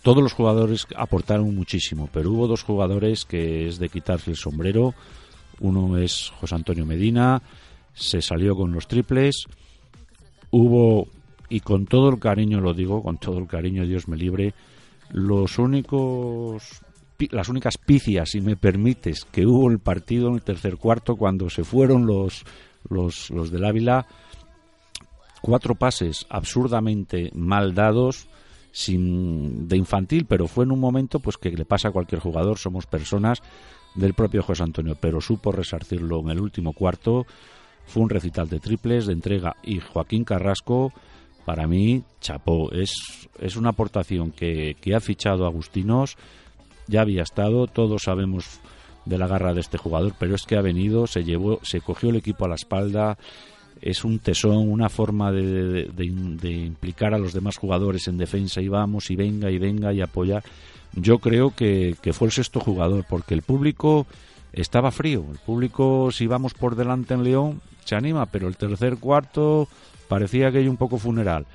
[0.03, 4.95] Todos los jugadores aportaron muchísimo, pero hubo dos jugadores que es de quitarse el sombrero.
[5.59, 7.43] Uno es José Antonio Medina,
[7.95, 9.47] se salió con los triples.
[10.51, 11.09] Hubo,
[11.49, 14.55] y con todo el cariño lo digo, con todo el cariño, Dios me libre,
[15.13, 16.83] los únicos
[17.31, 21.49] las únicas picias, si me permites, que hubo el partido en el tercer cuarto cuando
[21.49, 22.45] se fueron los,
[22.89, 24.07] los, los del Ávila,
[25.41, 28.29] cuatro pases absurdamente mal dados,
[28.71, 32.59] sin, de infantil, pero fue en un momento pues que le pasa a cualquier jugador,
[32.59, 33.41] somos personas
[33.95, 37.25] del propio José Antonio, pero supo resarcirlo en el último cuarto,
[37.87, 40.93] fue un recital de triples, de entrega, y Joaquín Carrasco,
[41.47, 42.93] para mí, chapó, es,
[43.41, 46.17] es una aportación que, que ha fichado Agustinos,
[46.89, 48.61] ya había estado, todos sabemos
[49.07, 52.11] de la garra de este jugador, pero es que ha venido, se llevó, se cogió
[52.11, 53.17] el equipo a la espalda,
[53.81, 58.61] es un tesón, una forma de, de- implicar a los demás jugadores en defensa.
[58.63, 60.43] Y vamos y venga y venga y apoyar.
[60.95, 64.07] Yo creo que, que fue el sexto jugador, porque el público
[64.53, 65.27] estaba frío.
[65.31, 69.69] El público, si vamos por delante en León, se anima, pero el tercer cuarto
[70.09, 71.47] parecía que hay un poco funeral.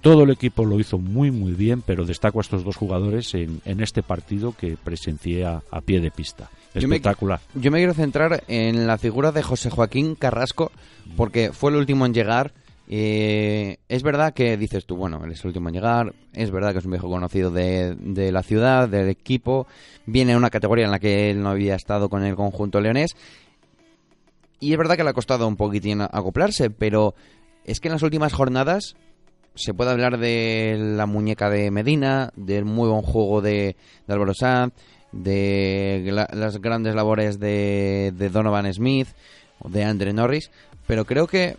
[0.00, 3.60] Todo el equipo lo hizo muy muy bien, pero destaco a estos dos jugadores en,
[3.66, 6.48] en este partido que presencié a, a pie de pista.
[6.74, 7.40] Yo me- Espectacular.
[7.54, 10.72] Yo me quiero centrar en la figura de José Joaquín Carrasco,
[11.16, 12.52] porque fue el último en llegar.
[12.92, 16.72] Eh, es verdad que dices tú, bueno, él es el último en llegar, es verdad
[16.72, 19.68] que es un viejo conocido de, de la ciudad, del equipo,
[20.06, 23.14] viene de una categoría en la que él no había estado con el conjunto leonés,
[24.58, 27.14] y es verdad que le ha costado un poquitín acoplarse, pero
[27.64, 28.96] es que en las últimas jornadas
[29.54, 33.76] se puede hablar de la muñeca de Medina, del muy buen juego de,
[34.08, 34.72] Álvaro Sanz,
[35.12, 39.08] de la- las grandes labores de, de Donovan Smith
[39.64, 40.50] de Andre Norris,
[40.86, 41.56] pero creo que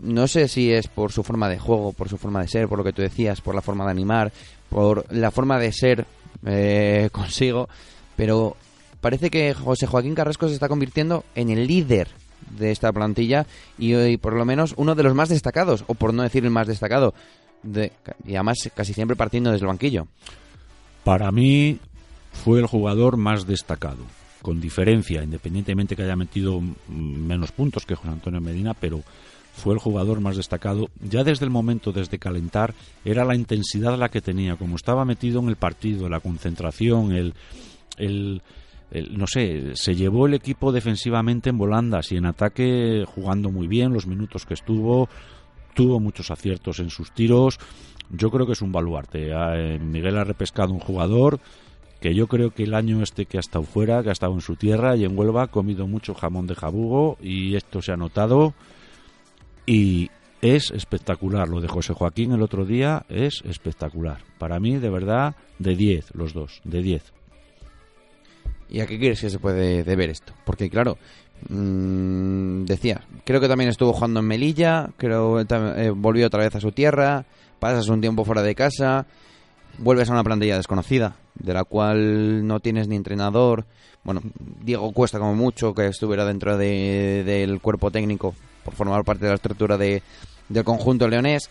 [0.00, 2.78] no sé si es por su forma de juego, por su forma de ser, por
[2.78, 4.32] lo que tú decías, por la forma de animar,
[4.68, 6.06] por la forma de ser
[6.44, 7.68] eh, consigo,
[8.16, 8.56] pero
[9.00, 12.08] parece que José Joaquín Carrasco se está convirtiendo en el líder
[12.58, 13.46] de esta plantilla
[13.78, 16.50] y, y por lo menos uno de los más destacados, o por no decir el
[16.50, 17.14] más destacado,
[17.62, 17.92] de,
[18.26, 20.06] y además casi siempre partiendo desde el banquillo.
[21.04, 21.78] Para mí
[22.32, 24.04] fue el jugador más destacado,
[24.42, 29.02] con diferencia, independientemente que haya metido menos puntos que José Antonio Medina, pero
[29.54, 30.88] fue el jugador más destacado.
[31.02, 32.74] Ya desde el momento, desde calentar,
[33.04, 37.34] era la intensidad la que tenía, como estaba metido en el partido, la concentración, el,
[37.96, 38.42] el-
[38.90, 43.92] no sé, se llevó el equipo defensivamente en volandas y en ataque jugando muy bien
[43.92, 45.08] los minutos que estuvo.
[45.74, 47.58] tuvo muchos aciertos en sus tiros.
[48.10, 49.30] Yo creo que es un baluarte.
[49.30, 51.38] Eh, Miguel ha repescado un jugador
[52.00, 54.40] que yo creo que el año este que ha estado fuera, que ha estado en
[54.40, 57.96] su tierra y en Huelva, ha comido mucho jamón de jabugo y esto se ha
[57.96, 58.54] notado
[59.66, 60.10] y
[60.40, 61.48] es espectacular.
[61.48, 64.22] Lo de José Joaquín el otro día es espectacular.
[64.38, 67.17] Para mí, de verdad, de 10 los dos, de 10.
[68.70, 70.32] ¿Y a qué crees que se puede deber esto?
[70.44, 70.98] Porque claro,
[71.48, 75.54] mm, decía, creo que también estuvo jugando en Melilla, creo que
[75.86, 77.24] eh, volvió otra vez a su tierra,
[77.58, 79.06] pasas un tiempo fuera de casa,
[79.78, 83.64] vuelves a una plantilla desconocida, de la cual no tienes ni entrenador.
[84.04, 84.22] Bueno,
[84.62, 89.30] Diego Cuesta como mucho que estuviera dentro de- del cuerpo técnico por formar parte de
[89.30, 90.02] la estructura de,
[90.48, 91.48] del conjunto leonés.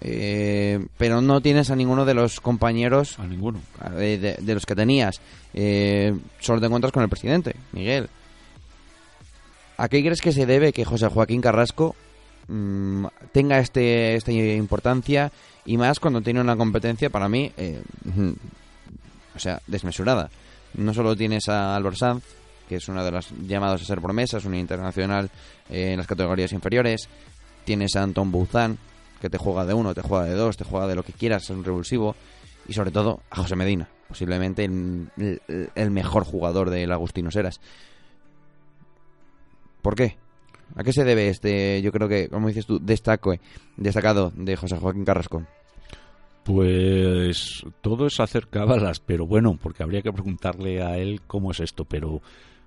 [0.00, 3.60] Eh, pero no tienes a ninguno de los compañeros A ninguno.
[3.96, 5.20] de, de- de los que tenías.
[5.54, 8.08] Eh, solo te encuentras con el presidente, Miguel.
[9.76, 11.94] ¿A qué crees que se debe que José Joaquín Carrasco
[12.48, 15.32] mm, tenga este, esta importancia
[15.64, 17.82] y más cuando tiene una competencia para mí, eh,
[19.34, 20.30] o sea, desmesurada?
[20.74, 22.24] No solo tienes a Albert Sanz,
[22.68, 25.30] que es uno de los llamados a ser promesas, un internacional
[25.70, 27.08] eh, en las categorías inferiores.
[27.64, 28.78] Tienes a Anton Buzán,
[29.20, 31.44] que te juega de uno, te juega de dos, te juega de lo que quieras,
[31.44, 32.16] es un revulsivo.
[32.66, 37.60] Y sobre todo a José Medina, posiblemente el, mejor jugador del Agustino Seras.
[39.82, 40.16] ¿Por qué?
[40.76, 43.34] ¿A qué se debe este, yo creo que, como dices tú, destaco,
[43.76, 45.44] destacado de José Joaquín Carrasco?
[46.44, 51.60] Pues todo es hacer cábalas, pero bueno, porque habría que preguntarle a él cómo es
[51.60, 52.22] esto, pero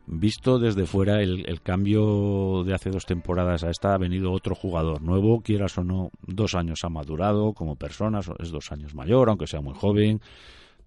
[0.06, 4.56] visto desde fuera el, el cambio de hace dos temporadas a esta ha venido otro
[4.56, 9.30] jugador nuevo, quieras o no, dos años ha madurado como persona, es dos años mayor,
[9.30, 10.22] aunque sea muy joven,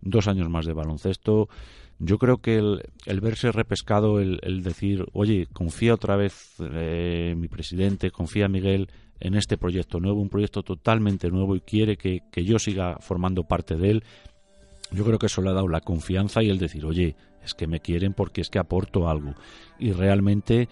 [0.01, 1.49] dos años más de baloncesto.
[1.99, 7.35] Yo creo que el, el verse repescado, el, el decir, oye, confía otra vez eh,
[7.37, 8.89] mi presidente, confía Miguel
[9.19, 13.45] en este proyecto nuevo, un proyecto totalmente nuevo y quiere que, que yo siga formando
[13.45, 14.05] parte de él,
[14.93, 17.67] yo creo que eso le ha dado la confianza y el decir, oye, es que
[17.67, 19.35] me quieren porque es que aporto algo.
[19.79, 20.69] Y realmente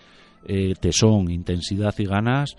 [0.46, 2.56] eh, tesón, intensidad y ganas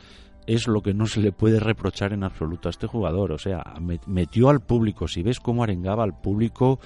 [0.47, 3.31] es lo que no se le puede reprochar en absoluto a este jugador.
[3.31, 6.79] O sea, met- metió al público, si ves cómo arengaba al público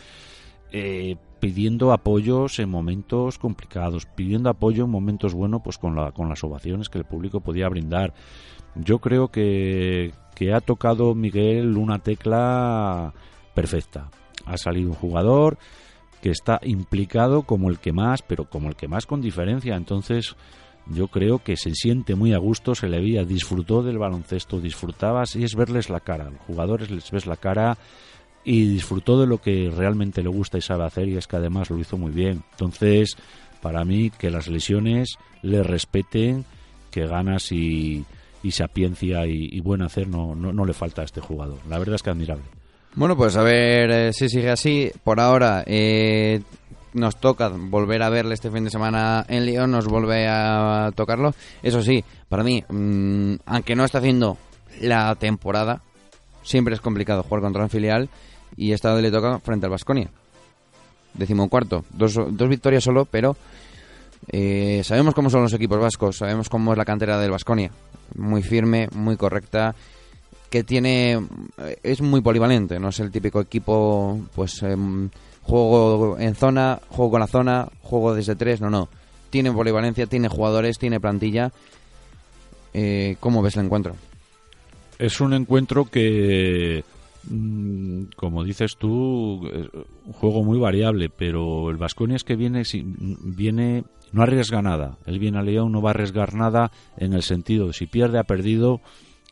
[0.72, 6.30] eh, pidiendo apoyos en momentos complicados, pidiendo apoyo en momentos buenos, pues con, la, con
[6.30, 8.14] las ovaciones que el público podía brindar.
[8.76, 13.14] Yo creo que, que ha tocado Miguel una tecla
[13.54, 14.10] perfecta.
[14.46, 15.58] Ha salido un jugador
[16.22, 19.76] que está implicado como el que más, pero como el que más con diferencia.
[19.76, 20.36] Entonces,
[20.88, 25.26] yo creo que se siente muy a gusto, se le veía, disfrutó del baloncesto, disfrutaba,
[25.26, 27.78] si es verles la cara, los jugadores les ves la cara
[28.44, 31.70] y disfrutó de lo que realmente le gusta y sabe hacer y es que además
[31.70, 32.44] lo hizo muy bien.
[32.52, 33.16] Entonces,
[33.62, 36.46] para mí, que las lesiones le respeten,
[36.90, 38.06] que ganas y,
[38.42, 41.60] y sapiencia y, y buen hacer no, no, no le falta a este jugador.
[41.70, 42.59] La verdad es que admirable.
[42.96, 44.92] Bueno, pues a ver eh, si sigue así.
[45.04, 46.42] Por ahora eh,
[46.94, 51.34] nos toca volver a verle este fin de semana en Lyon, nos vuelve a tocarlo.
[51.62, 54.38] Eso sí, para mí, mm, aunque no está haciendo
[54.82, 55.82] la temporada,
[56.44, 58.10] siempre es complicado jugar contra un filial
[58.58, 60.10] y esta vez le toca frente al Vasconia.
[61.14, 63.36] Decimocuarto, dos, dos victorias solo, pero
[64.32, 67.72] eh, sabemos cómo son los equipos vascos, sabemos cómo es la cantera del Vasconia.
[68.16, 69.76] Muy firme, muy correcta,
[70.50, 71.14] que tiene
[71.58, 75.10] eh, es muy polivalente, no es el típico equipo, pues em,
[75.44, 78.90] juego en zona, juego con la zona, juego desde tres, no, no.
[79.30, 81.52] Tiene polivalencia, tiene jugadores, tiene plantilla.
[82.74, 83.96] Eh, ¿Cómo ves el encuentro?
[84.98, 86.84] Es un encuentro que,
[87.30, 89.48] mm, como dices tú,
[90.06, 92.64] un juego muy variable, pero el Vasconia es que viene,
[93.24, 94.98] viene, no arriesga nada.
[95.06, 98.24] Él viene a León, no va a arriesgar nada en el sentido si pierde, ha
[98.24, 98.82] perdido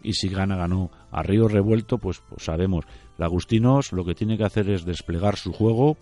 [0.03, 0.91] y si gana, ganó.
[1.11, 2.85] A Río Revuelto, pues, pues sabemos.
[3.17, 5.97] El Agustinos lo que tiene que hacer es desplegar su juego,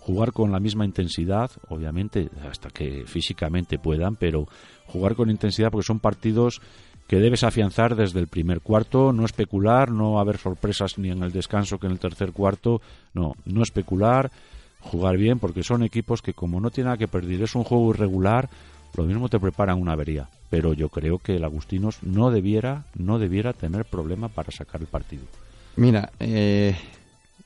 [0.00, 4.48] jugar con la misma intensidad, obviamente, hasta que físicamente puedan, pero
[4.86, 6.60] jugar con intensidad porque son partidos
[7.06, 11.32] que debes afianzar desde el primer cuarto, no especular, no haber sorpresas ni en el
[11.32, 12.80] descanso que en el tercer cuarto,
[13.14, 14.30] no, no especular,
[14.80, 17.90] jugar bien, porque son equipos que como no tiene nada que perder, es un juego
[17.90, 18.48] irregular,
[18.94, 20.28] lo mismo te preparan una avería.
[20.50, 24.88] Pero yo creo que el Agustinos no debiera, no debiera tener problema para sacar el
[24.88, 25.22] partido.
[25.76, 26.76] Mira, eh,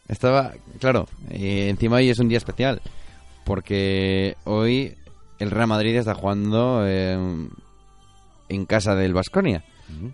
[0.09, 2.81] estaba, claro, eh, encima hoy es un día especial,
[3.45, 4.95] porque hoy
[5.39, 7.19] el Real Madrid está jugando eh,
[8.49, 9.65] en casa del Vasconia.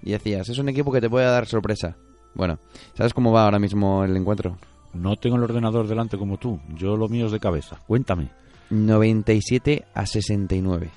[0.03, 1.97] Y decías, es un equipo que te puede dar sorpresa.
[2.35, 2.59] Bueno,
[2.95, 4.59] ¿sabes cómo va ahora mismo el encuentro?
[4.93, 7.81] No tengo el ordenador delante como tú, yo lo mío es de cabeza.
[7.87, 8.31] Cuéntame.
[8.70, 10.91] 97 a 69.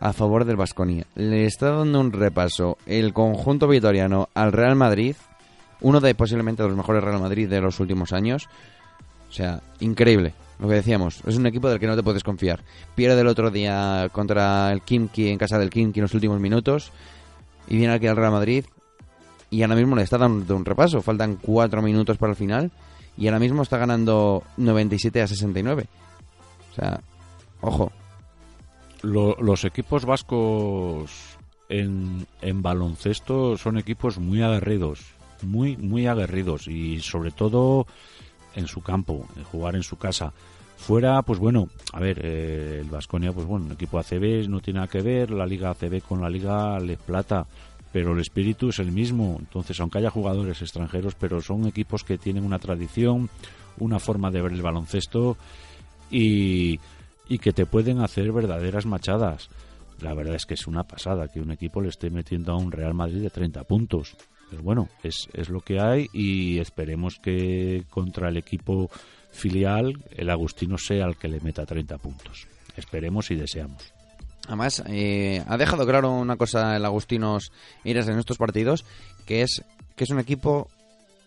[0.00, 1.06] A favor del Vasconia.
[1.14, 5.16] Le está dando un repaso el conjunto vitoriano al Real Madrid,
[5.80, 8.48] uno de posiblemente los mejores Real Madrid de los últimos años.
[9.28, 10.34] O sea, increíble.
[10.58, 12.62] Lo que decíamos, es un equipo del que no te puedes confiar.
[12.94, 16.92] Pierde el otro día contra el Kimki en casa del Kimki en los últimos minutos
[17.68, 18.64] y viene aquí al Real Madrid
[19.50, 21.02] y ahora mismo le está dando un repaso.
[21.02, 22.70] Faltan cuatro minutos para el final
[23.18, 25.86] y ahora mismo está ganando 97 a 69.
[26.72, 27.00] O sea,
[27.60, 27.92] ojo,
[29.06, 31.10] Lo- los equipos vascos
[31.68, 32.26] en,
[32.62, 35.00] baloncesto son equipos muy aguerridos,
[35.42, 37.86] muy, muy aguerridos y sobre todo
[38.54, 40.32] en su campo, en jugar en su casa.
[40.76, 44.78] Fuera, pues bueno, a ver, eh, el Vasconia, pues bueno, un equipo ACB no tiene
[44.80, 47.46] nada que ver, la Liga ACB con la Liga Les Plata,
[47.92, 49.36] pero el espíritu es el mismo.
[49.38, 53.30] Entonces, aunque haya jugadores extranjeros, pero son equipos que tienen una tradición,
[53.78, 55.36] una forma de ver el baloncesto
[56.10, 56.78] y,
[57.28, 59.48] y que te pueden hacer verdaderas machadas.
[60.00, 62.70] La verdad es que es una pasada que un equipo le esté metiendo a un
[62.70, 64.16] Real Madrid de 30 puntos.
[64.50, 68.90] Pero bueno, es, es lo que hay y esperemos que contra el equipo
[69.30, 72.46] filial el Agustino sea el que le meta 30 puntos.
[72.76, 73.92] Esperemos y deseamos.
[74.46, 77.50] Además, eh, ha dejado claro una cosa el Agustinos
[77.84, 78.84] Iras en estos partidos,
[79.24, 79.64] que es
[79.96, 80.68] que es un equipo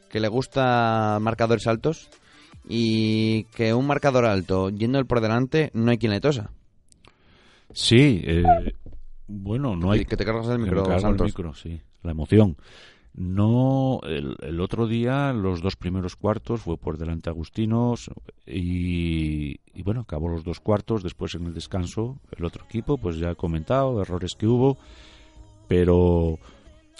[0.09, 2.09] que le gusta marcadores altos
[2.67, 6.51] y que un marcador alto yendo el por delante no hay quien le tosa.
[7.71, 8.43] Sí, eh,
[9.27, 12.57] bueno, no hay que te cargas el micro, el micro, sí, la emoción.
[13.15, 18.09] No, el, el otro día, los dos primeros cuartos fue por delante Agustinos
[18.45, 21.03] y, y bueno, acabó los dos cuartos.
[21.03, 24.77] Después en el descanso, el otro equipo, pues ya he comentado, errores que hubo,
[25.67, 26.37] pero,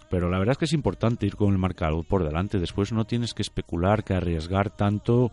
[0.10, 2.60] pero la verdad es que es importante ir con el marcador por delante.
[2.60, 5.32] Después no tienes que especular, que arriesgar tanto.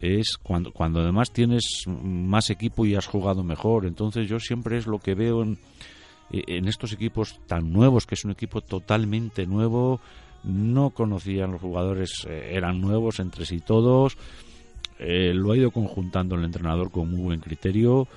[0.00, 3.84] Es cuando, cuando además tienes más equipo y has jugado mejor.
[3.84, 5.58] Entonces yo siempre es lo que veo en,
[6.66, 10.00] estos equipos tan nuevos, que es un equipo totalmente nuevo,
[10.42, 14.16] no conocían los jugadores, eh, eran nuevos entre sí todos,
[14.98, 18.08] eh, lo ha ido conjuntando el entrenador con muy buen criterio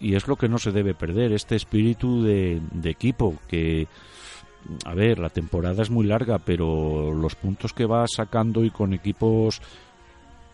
[0.00, 3.88] y es lo que no se debe perder, este espíritu de equipo que...
[4.84, 8.92] A ver, la temporada es muy larga, pero los puntos que vas sacando y con
[8.92, 9.60] equipos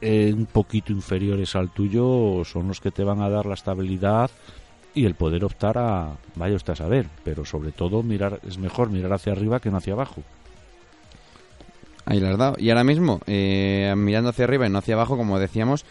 [0.00, 4.30] eh, un poquito inferiores al tuyo son los que te van a dar la estabilidad
[4.94, 8.90] y el poder optar a vaya usted a saber, pero sobre todo mirar es mejor
[8.90, 10.22] mirar hacia arriba que no hacia abajo.
[12.07, 12.57] Ahí la has dado.
[12.59, 15.84] Y ahora mismo, eh, mirando hacia arriba y no hacia abajo, como decíamos,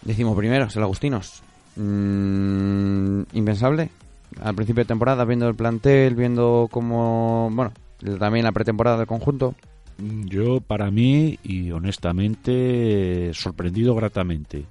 [0.00, 1.42] decimos primero, el Agustinos.
[1.76, 3.90] Mm, impensable.
[4.40, 7.50] Al principio de temporada, viendo el plantel, viendo cómo.
[7.52, 7.72] Bueno,
[8.18, 9.54] también la pretemporada del conjunto.
[9.98, 14.64] Yo para mí y honestamente sorprendido gratamente.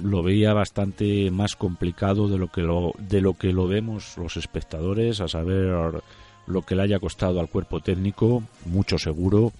[0.00, 4.36] Lo veía bastante más complicado de lo que lo de lo que lo vemos los
[4.36, 6.02] espectadores, a saber
[6.46, 9.52] lo que le haya costado al cuerpo técnico, mucho seguro,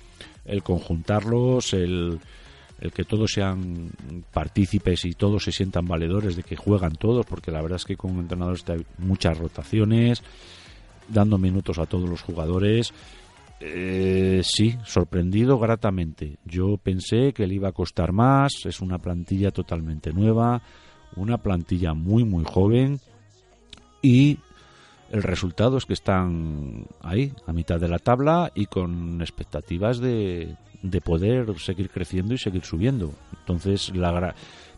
[0.45, 2.21] el conjuntarlos, el,
[2.81, 3.91] el que todos sean
[4.33, 7.97] partícipes y todos se sientan valedores de que juegan todos, porque la verdad es que
[7.97, 10.23] con entrenadores hay muchas rotaciones,
[11.09, 12.93] dando minutos a todos los jugadores.
[13.61, 16.39] Eh, sí, sorprendido gratamente.
[16.47, 20.63] Yo pensé que le iba a costar más, es una plantilla totalmente nueva,
[21.17, 22.99] una plantilla muy muy joven
[24.01, 24.39] y
[25.11, 30.55] el resultado es que están ahí, a mitad de la tabla y con expectativas de,
[30.83, 33.13] de poder seguir creciendo y seguir subiendo.
[33.41, 34.35] Entonces, la,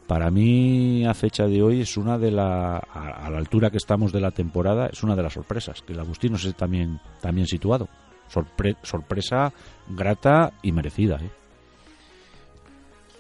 [0.07, 4.13] para mí, a fecha de hoy, es una de la, a, la altura que estamos
[4.13, 7.89] de la temporada, es una de las sorpresas, que el Agustino se también, también situado.
[8.33, 9.53] Sorpre- sorpresa
[9.91, 11.17] grata y merecida.
[11.23, 11.31] ¿eh?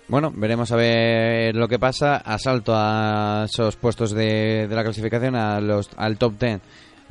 [0.08, 2.16] Bueno, veremos a ver lo que pasa.
[2.16, 6.60] Asalto a esos puestos de, de la clasificación, a los, al top 10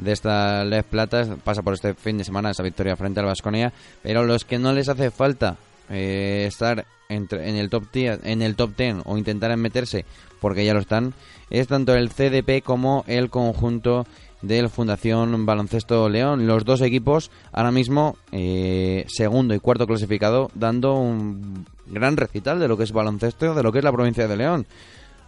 [0.02, 1.30] de esta Les Platas.
[1.43, 3.72] Pasa por este fin de semana esa victoria frente al Vasconia.
[4.04, 5.56] Pero los que no les hace falta
[5.89, 10.06] eh, estar entre, en, el top 10, en el top 10 o intentar meterse,
[10.39, 11.14] porque ya lo están,
[11.49, 14.06] es tanto el CDP como el conjunto
[14.41, 16.47] del Fundación Baloncesto León.
[16.47, 22.68] Los dos equipos ahora mismo eh, segundo y cuarto clasificado dando un gran recital de
[22.68, 24.66] lo que es baloncesto, de lo que es la provincia de León.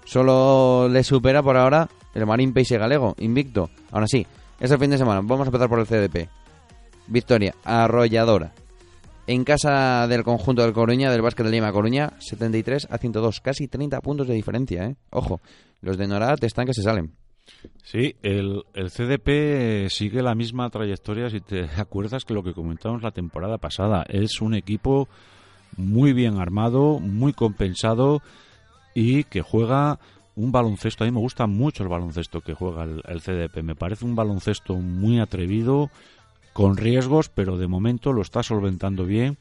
[0.06, 3.70] Solo le supera por ahora el Marín Peixe Galego, invicto.
[3.92, 4.26] Ahora sí,
[4.60, 6.30] ese fin de semana vamos a empezar por el CDP.
[7.08, 8.54] Victoria arrolladora.
[9.26, 13.68] En casa del conjunto del Coruña, del Básquet de Lima Coruña, 73 a 102, casi
[13.68, 14.96] 30 puntos de diferencia, ¿eh?
[15.12, 15.40] Ojo,
[15.82, 17.14] los de Norat están que se salen.
[17.84, 23.02] Sí, el, el CDP sigue la misma trayectoria, si te acuerdas que lo que comentamos
[23.02, 24.04] la temporada pasada.
[24.10, 25.08] Es un equipo
[25.78, 28.22] muy bien armado, muy compensado
[28.94, 30.00] y que juega
[30.36, 33.76] un baloncesto, a mí me gusta mucho el baloncesto que juega el, el CDP, me
[33.76, 35.90] parece un baloncesto muy atrevido,
[36.54, 39.38] con riesgos, pero de momento lo está solventando bien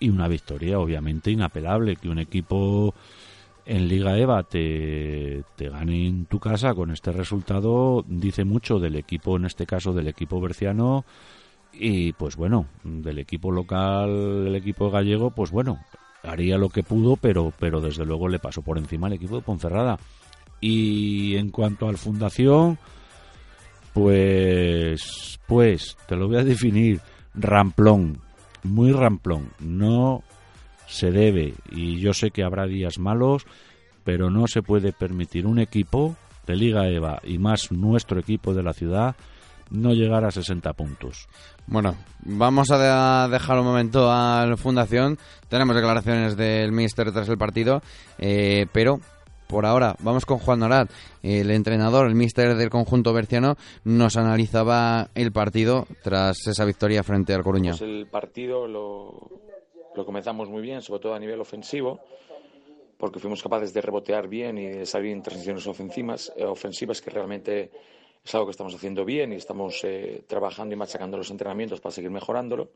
[0.00, 2.94] y una victoria obviamente inapelable, que un equipo
[3.64, 8.96] en Liga EVA te, te gane en tu casa con este resultado dice mucho del
[8.96, 11.04] equipo, en este caso del equipo berciano
[11.72, 15.78] y pues bueno, del equipo local, el equipo gallego, pues bueno,
[16.22, 19.42] haría lo que pudo, pero, pero desde luego le pasó por encima al equipo de
[19.42, 19.98] Ponferrada.
[20.60, 22.78] Y en cuanto al Fundación,
[23.92, 27.00] pues, pues, te lo voy a definir,
[27.34, 28.20] ramplón,
[28.64, 30.22] muy ramplón, no
[30.86, 33.44] se debe, y yo sé que habrá días malos,
[34.04, 38.62] pero no se puede permitir un equipo de Liga EVA y más nuestro equipo de
[38.62, 39.16] la ciudad
[39.70, 41.28] no llegar a 60 puntos.
[41.66, 45.18] Bueno, vamos a dejar un momento a la Fundación.
[45.48, 47.82] Tenemos declaraciones del Míster tras el partido,
[48.18, 49.00] eh, pero
[49.48, 50.90] por ahora vamos con Juan Norat.
[51.22, 57.34] El entrenador, el Míster del conjunto berciano, nos analizaba el partido tras esa victoria frente
[57.34, 57.72] al Coruña.
[57.72, 59.30] Pues el partido lo,
[60.04, 62.00] comenzamos muy bien, sobre todo a nivel ofensivo
[62.98, 67.70] porque fuimos capaces de rebotear bien y de salir en transiciones ofensivas, eh, que realmente
[68.24, 71.92] es algo que estamos haciendo bien y estamos eh, trabajando y machacando los entrenamientos para
[71.92, 72.70] seguir mejorándolo.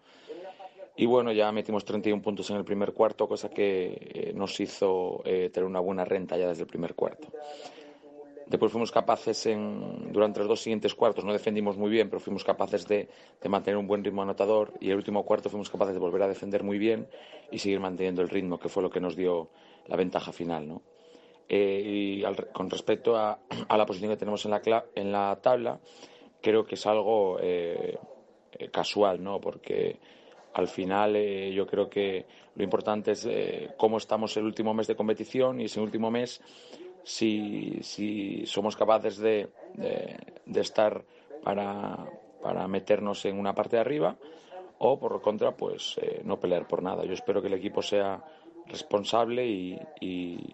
[0.96, 5.22] Y bueno, ya metimos 31 puntos en el primer cuarto, cosa que eh, nos hizo
[5.24, 7.28] eh, tener una buena renta ya desde el primer cuarto.
[8.46, 12.44] Después fuimos capaces, en, durante los dos siguientes cuartos, no defendimos muy bien, pero fuimos
[12.44, 13.08] capaces de,
[13.40, 14.74] de, mantener un buen ritmo anotador.
[14.80, 17.08] Y el último cuarto fuimos capaces de volver a defender muy bien
[17.50, 19.48] y seguir manteniendo el ritmo, que fue lo que nos dio
[19.86, 20.68] la ventaja final.
[20.68, 20.82] ¿no?
[21.48, 21.82] Eh,
[22.20, 23.38] y al, con respecto a,
[23.70, 25.80] la posición que tenemos en la, en la tabla,
[26.40, 27.98] creo que es algo eh,
[28.70, 29.40] casual, ¿no?
[29.40, 29.98] porque
[30.54, 34.86] al final eh, yo creo que lo importante es eh, cómo estamos el último mes
[34.86, 36.40] de competición y ese último mes
[37.02, 41.02] si, si somos capaces de, de, estar
[41.42, 42.06] para,
[42.40, 44.16] para, meternos en una parte de arriba
[44.78, 47.04] o por contra pues eh, no pelear por nada.
[47.04, 48.22] Yo espero que el equipo sea
[48.66, 49.78] responsable y,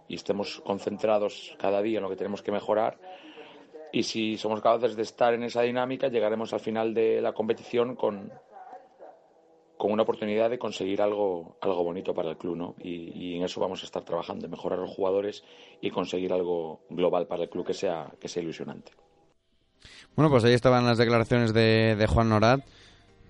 [0.08, 2.98] estemos concentrados cada día en lo que tenemos que mejorar.
[3.92, 7.94] Y si somos capaces de estar en esa dinámica, llegaremos al final de la competición
[7.96, 8.30] con,
[9.78, 12.74] con una oportunidad de conseguir algo, algo bonito para el club, ¿no?
[12.80, 15.44] Y, en eso vamos a estar trabajando, mejorar los jugadores
[15.80, 18.92] y conseguir algo global para el club que sea, que sea ilusionante.
[20.16, 22.60] Bueno, pues ahí estaban las declaraciones de, de Juan Norat.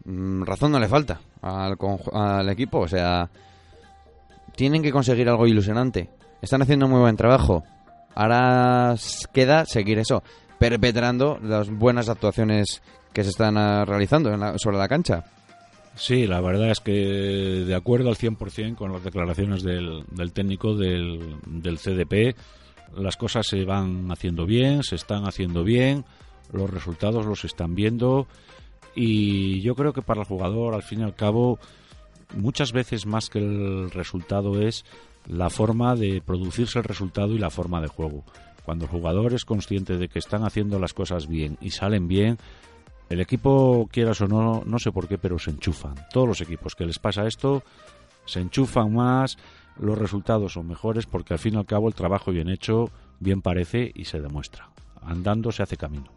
[0.05, 1.76] Mm, razón no le falta al,
[2.12, 3.28] al equipo, o sea,
[4.57, 6.09] tienen que conseguir algo ilusionante.
[6.40, 7.62] Están haciendo muy buen trabajo.
[8.14, 8.94] Ahora
[9.32, 10.22] queda seguir eso,
[10.59, 12.82] perpetrando las buenas actuaciones
[13.12, 15.24] que se están uh, realizando la, sobre la cancha.
[15.99, 20.76] Sí, la verdad es que de acuerdo al 100% con las declaraciones del, del técnico
[20.76, 22.36] del, del, CDP,
[22.96, 26.05] las cosas se van haciendo bien, se están haciendo bien,
[26.53, 28.28] los resultados los están viendo
[28.94, 31.59] y yo creo que para el jugador, al fin y al cabo,
[32.32, 34.84] muchas veces más que el resultado es
[35.26, 38.24] la forma de producirse el resultado y la forma de juego.
[38.64, 42.38] Cuando el jugador es consciente de que están haciendo las cosas bien y salen bien,
[43.09, 45.94] el equipo, quieras o no, no sé por qué, pero se enchufan.
[46.12, 47.62] Todos los equipos que les pasa esto,
[48.26, 49.38] se enchufan más,
[49.80, 52.90] los resultados son mejores porque al fin y al cabo el trabajo bien hecho,
[53.20, 54.68] bien parece y se demuestra.
[55.02, 56.11] Andando se hace camino.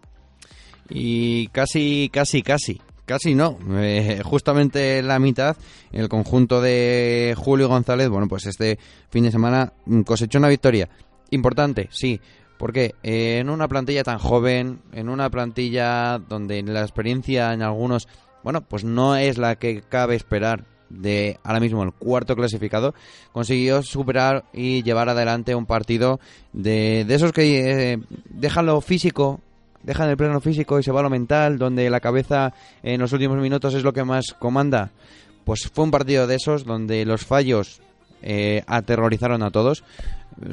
[0.89, 3.58] Y casi, casi, casi, casi no.
[3.70, 5.56] Eh, justamente la mitad,
[5.92, 8.78] el conjunto de Julio González, bueno, pues este
[9.10, 9.72] fin de semana
[10.06, 10.89] cosechó una victoria.
[11.30, 12.20] Importante, sí,
[12.62, 18.07] porque en una plantilla tan joven, en una plantilla donde la experiencia en algunos,
[18.43, 22.93] bueno, pues no es la que cabe esperar de ahora mismo el cuarto clasificado,
[23.32, 26.20] consiguió superar y llevar adelante un partido
[26.53, 27.99] de, de esos que eh,
[28.30, 29.41] dejan lo físico,
[29.82, 32.53] dejan el plano físico y se va a lo mental, donde la cabeza
[32.84, 34.91] en los últimos minutos es lo que más comanda.
[35.45, 37.82] Pues fue un partido de esos donde los fallos
[38.22, 39.84] eh, aterrorizaron a todos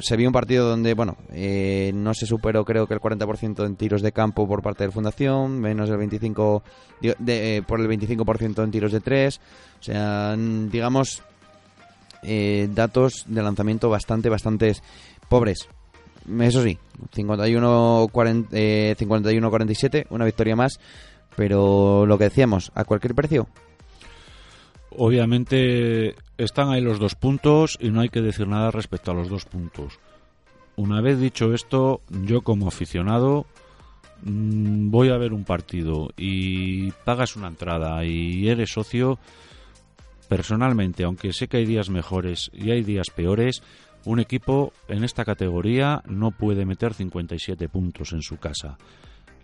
[0.01, 3.75] se vio un partido donde, bueno, eh, no se superó creo que el 40% en
[3.75, 6.61] tiros de campo por parte de Fundación, menos del 25%
[7.01, 9.39] de, eh, por el 25% en tiros de 3.
[9.79, 11.23] O sea, digamos,
[12.23, 14.73] eh, datos de lanzamiento bastante, bastante
[15.27, 15.67] pobres.
[16.41, 16.77] Eso sí,
[17.15, 19.49] 51-47, 51
[20.09, 20.79] una victoria más,
[21.35, 23.47] pero lo que decíamos, a cualquier precio.
[24.91, 29.29] Obviamente están ahí los dos puntos y no hay que decir nada respecto a los
[29.29, 29.99] dos puntos.
[30.75, 33.45] Una vez dicho esto, yo como aficionado
[34.23, 39.19] mmm, voy a ver un partido y pagas una entrada y eres socio,
[40.27, 43.61] personalmente, aunque sé que hay días mejores y hay días peores,
[44.05, 48.77] un equipo en esta categoría no puede meter 57 puntos en su casa.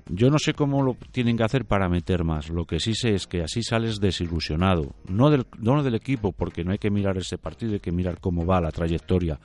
[0.08, 2.50] Yo no sé cómo lo tienen que hacer para meter más.
[2.50, 4.96] Lo que sí sé es que así sales desilusionado.
[5.08, 8.20] No del, no del equipo, porque no hay que mirar ese partido, hay que mirar
[8.20, 9.40] cómo va la trayectoria.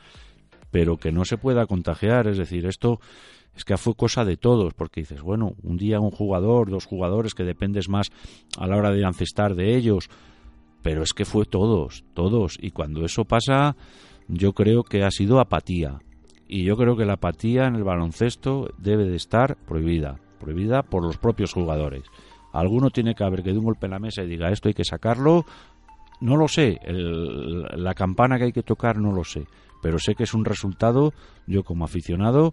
[0.70, 2.26] Pero que no se pueda contagiar.
[2.26, 3.00] Es decir, esto
[3.56, 7.34] es que fue cosa de todos, porque dices, bueno, un día un jugador, dos jugadores,
[7.34, 8.11] que dependes más
[8.58, 10.11] a la hora de ancestar de ellos.
[10.82, 12.58] Pero es que fue todos, todos.
[12.61, 13.76] Y cuando eso pasa,
[14.28, 16.00] yo creo que ha sido apatía.
[16.46, 21.05] Y yo creo que la apatía en el baloncesto debe de estar prohibida prohibida por
[21.05, 22.03] los propios jugadores.
[22.53, 24.74] Alguno tiene que haber que dé un golpe en la mesa y diga esto hay
[24.74, 25.45] que sacarlo.
[26.20, 29.47] No lo sé, la campana que hay que tocar no lo sé,
[29.80, 31.14] pero sé que es un resultado,
[31.47, 32.53] yo como aficionado,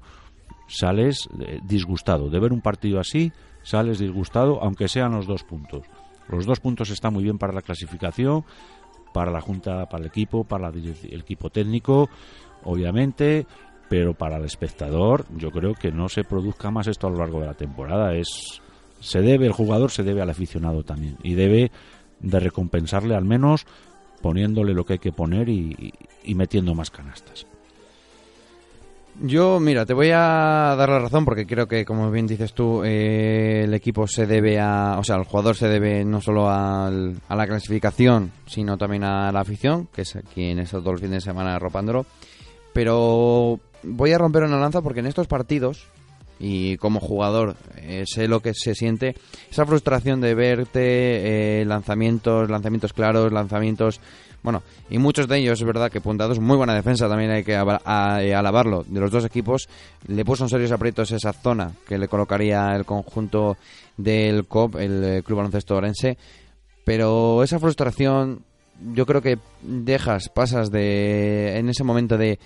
[0.68, 2.30] sales eh, disgustado.
[2.30, 3.34] De ver un partido así,
[3.64, 5.86] sales disgustado, aunque sean los dos puntos.
[6.30, 8.46] Los dos puntos están muy bien para la clasificación,
[9.14, 12.10] para la Junta, para el equipo, para el equipo técnico,
[12.64, 13.48] obviamente,
[13.90, 17.40] pero para el espectador yo creo que no se produzca más esto a lo largo
[17.40, 18.62] de la temporada es
[19.00, 21.72] se debe el jugador se debe al aficionado también y debe
[22.20, 23.66] de recompensarle al menos
[24.22, 25.94] poniéndole lo que hay que poner y,
[26.36, 27.46] metiendo más canastas
[29.20, 32.84] yo, mira, te voy a dar la razón porque creo que, como bien dices tú,
[32.84, 34.98] eh, el equipo se debe a.
[35.00, 39.40] O sea, el jugador se debe no solo a la clasificación, sino también a la
[39.40, 42.06] afición, que es quien está todo el fin de semana arropándolo.
[42.74, 45.88] Pero voy a romper una lanza porque en estos partidos,
[46.40, 49.16] y como jugador eh, sé lo que se siente,
[49.50, 54.00] esa frustración de verte eh, lanzamientos, lanzamientos claros, lanzamientos...
[54.44, 57.54] Bueno, y muchos de ellos, es verdad que puntados, muy buena defensa, también hay que
[57.54, 59.68] eh, alabarlo, de los dos equipos,
[60.08, 63.58] le puso en serios aprietos esa zona que le colocaría el conjunto
[63.98, 66.18] del COP, el Club Baloncesto Orense,
[66.86, 68.46] pero esa frustración
[68.94, 72.40] yo creo que dejas, pasas de en ese momento de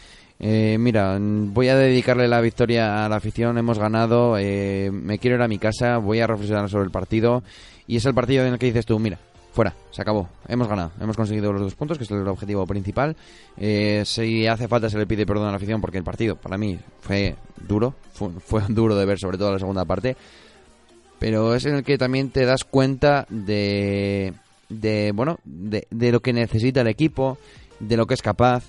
[0.44, 5.36] eh, mira, voy a dedicarle la victoria a la afición, hemos ganado, eh, me quiero
[5.36, 7.44] ir a mi casa, voy a reflexionar sobre el partido.
[7.86, 9.20] Y es el partido en el que dices tú, mira,
[9.54, 13.16] fuera, se acabó, hemos ganado, hemos conseguido los dos puntos, que es el objetivo principal.
[13.56, 16.58] Eh, si hace falta se le pide perdón a la afición porque el partido para
[16.58, 17.36] mí fue
[17.68, 17.94] duro,
[18.44, 20.18] fue, duro de ver sobre todo la segunda parte,
[21.20, 24.34] pero es en el que también te das cuenta de,
[24.70, 27.38] de bueno, de, de lo que necesita el equipo,
[27.80, 28.64] de lo que es capaz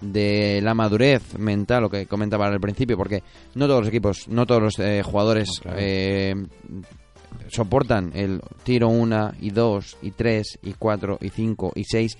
[0.00, 3.22] de la madurez mental, lo que comentaba al principio, porque
[3.54, 6.34] no todos los equipos, no todos los eh, jugadores eh,
[7.48, 12.16] soportan el tiro una y dos y tres y cuatro y cinco y seis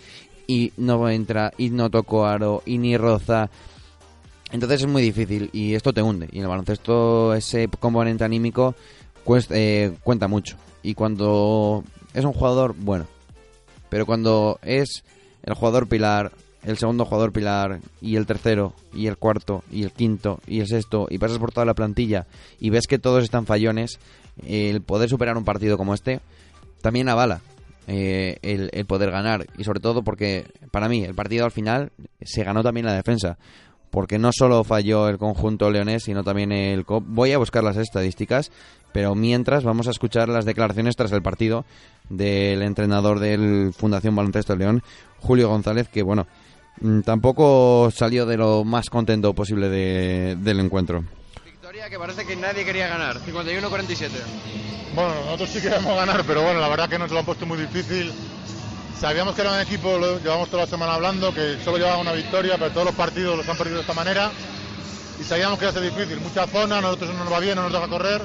[0.47, 3.51] y no entra y no toco aro y ni roza.
[4.53, 6.29] Entonces es muy difícil y esto te hunde.
[6.33, 8.75] Y en el baloncesto ese componente anímico
[9.51, 10.57] eh, cuenta mucho.
[10.83, 13.07] Y cuando es un jugador, bueno.
[13.89, 15.05] Pero cuando es
[15.43, 16.33] el jugador pilar,
[16.63, 20.67] el segundo jugador pilar y el tercero y el cuarto y el quinto y el
[20.67, 22.27] sexto y pasas por toda la plantilla
[22.59, 23.99] y ves que todos están fallones,
[24.47, 26.21] el poder superar un partido como este
[26.83, 27.41] también avala
[27.87, 31.93] eh, el, el, poder ganar y sobre todo porque para mí el partido al final
[32.21, 33.39] se ganó también la defensa
[33.91, 37.05] porque no solo falló el conjunto leonés sino también el COP.
[37.07, 38.53] Voy a buscar las estadísticas
[38.93, 41.65] pero mientras vamos a escuchar las declaraciones tras el partido
[42.09, 44.83] del entrenador del Fundación Baloncesto León,
[45.21, 46.27] Julio González, que bueno,
[47.05, 51.05] tampoco salió de lo más contento posible de, del encuentro.
[51.45, 54.09] Victoria que parece que nadie quería ganar, 51-47.
[54.95, 57.59] Bueno, nosotros sí queríamos ganar, pero bueno, la verdad que nos lo han puesto muy
[57.59, 58.13] difícil.
[58.99, 62.13] Sabíamos que era un equipo, lo llevamos toda la semana hablando, que solo llevaba una
[62.13, 64.31] victoria, pero todos los partidos los han perdido de esta manera.
[65.19, 66.21] Y sabíamos que iba a ser difícil.
[66.21, 68.23] Mucha zona, nosotros no nos va bien, no nos deja correr.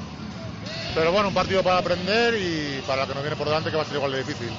[0.94, 3.76] Pero bueno, un partido para aprender y para lo que nos viene por delante que
[3.76, 4.50] va a ser igual de difícil.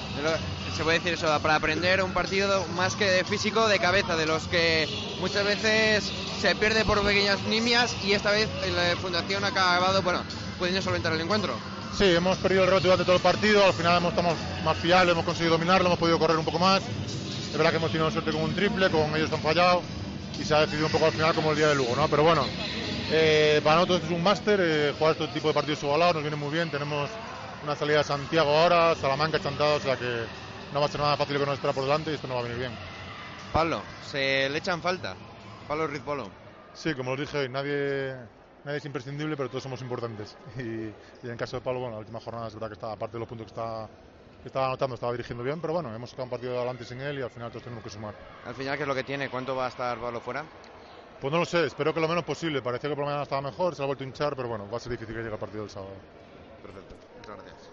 [0.77, 4.27] Se puede decir eso, para aprender un partido más que de físico, de cabeza, de
[4.27, 4.87] los que
[5.21, 10.23] muchas veces se pierde por pequeñas nimias y esta vez la Fundación ha acabado, bueno,
[10.59, 11.55] pudiendo solventar el encuentro.
[11.97, 15.13] Sí, hemos perdido el rebote durante todo el partido, al final hemos, estamos más fiables,
[15.13, 16.83] hemos conseguido dominarlo, hemos podido correr un poco más.
[16.83, 19.81] Es verdad que hemos tenido suerte con un triple, con ellos han fallado
[20.39, 22.07] y se ha decidido un poco al final como el día de Lugo, ¿no?
[22.09, 22.45] Pero bueno,
[23.11, 26.37] eh, para nosotros es un máster, eh, jugar este tipo de partidos igualados nos viene
[26.37, 26.71] muy bien.
[26.71, 27.09] Tenemos
[27.63, 30.25] una salida a Santiago ahora, Salamanca chantado, o sea que
[30.73, 32.41] no va a ser nada fácil que nos espera por delante y esto no va
[32.41, 32.73] a venir bien.
[33.53, 35.15] Pablo, se le echan falta.
[35.69, 36.31] Pablo Rizpolo.
[36.75, 38.15] Sí, como os dije hoy, nadie,
[38.65, 40.37] nadie es imprescindible, pero todos somos importantes.
[40.59, 43.21] Y, en caso de Pablo, bueno, la última jornada es verdad que está, aparte de
[43.21, 43.89] los puntos que está
[44.45, 47.23] estaba anotando, estaba dirigiendo bien, pero bueno, hemos sacado un partido adelante sin él y
[47.23, 48.15] al final todos tenemos que sumar.
[48.45, 49.29] Al final, ¿qué es lo que tiene?
[49.29, 50.45] ¿Cuánto va a estar Pablo fuera?
[51.21, 52.61] Pues no lo sé, espero que lo menos posible.
[52.61, 54.77] Parecía que por la mañana estaba mejor, se ha vuelto a hinchar, pero bueno, va
[54.77, 55.93] a ser difícil que llegue el partido del sábado.
[56.62, 57.71] Perfecto, muchas gracias.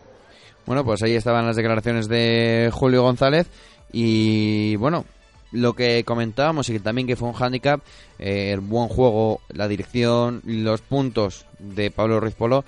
[0.66, 3.48] Bueno, pues ahí estaban las declaraciones de Julio González
[3.92, 5.06] y bueno,
[5.52, 7.82] lo que comentábamos y que también que fue un hándicap,
[8.18, 12.64] eh, el buen juego, la dirección, los puntos de Pablo Ruiz Polo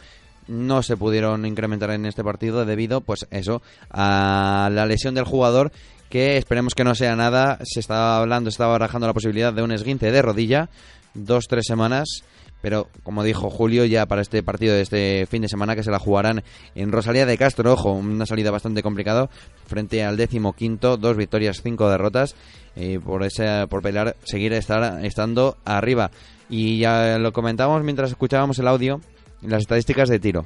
[0.48, 5.72] no se pudieron incrementar en este partido debido, pues eso, a la lesión del jugador
[6.16, 7.60] que esperemos que no sea nada.
[7.66, 10.70] Se estaba hablando, estaba barajando la posibilidad de un esguince de rodilla,
[11.14, 12.24] dos, tres semanas.
[12.62, 15.92] Pero, como dijo Julio, ya para este partido de este fin de semana que se
[15.92, 16.42] la jugarán
[16.74, 19.30] en Rosalía de Castro, ojo, una salida bastante complicada
[19.68, 22.34] frente al décimo quinto, dos victorias, cinco derrotas,
[22.78, 26.12] eh, por ese, por pelear, seguir estar, estando arriba.
[26.50, 29.02] Y ya lo comentamos mientras escuchábamos el audio,
[29.42, 30.46] las estadísticas de tiro.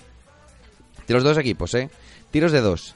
[1.07, 1.91] De los dos equipos, ¿eh?
[2.31, 2.95] Tiros de dos,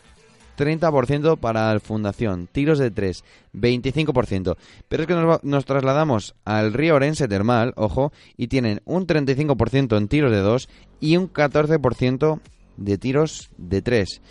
[0.58, 3.24] 30% para el Fundación, tiros de 3,
[3.54, 4.56] 25%.
[4.88, 10.08] Pero es que nos, trasladamos al Río Orense Termal, ojo, y tienen un 35% en
[10.08, 12.40] tiros de 2 y un 14%
[12.78, 14.22] de tiros de 3.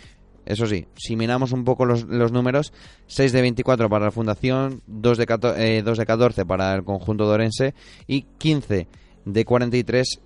[0.45, 2.73] Eso sí, si miramos un poco los, números,
[3.07, 6.83] 6 de 24 para la Fundación, 2 de, 14, eh, 2 de 14 para el
[6.83, 7.73] conjunto de Orense
[8.07, 8.87] y 15
[9.25, 10.19] de 43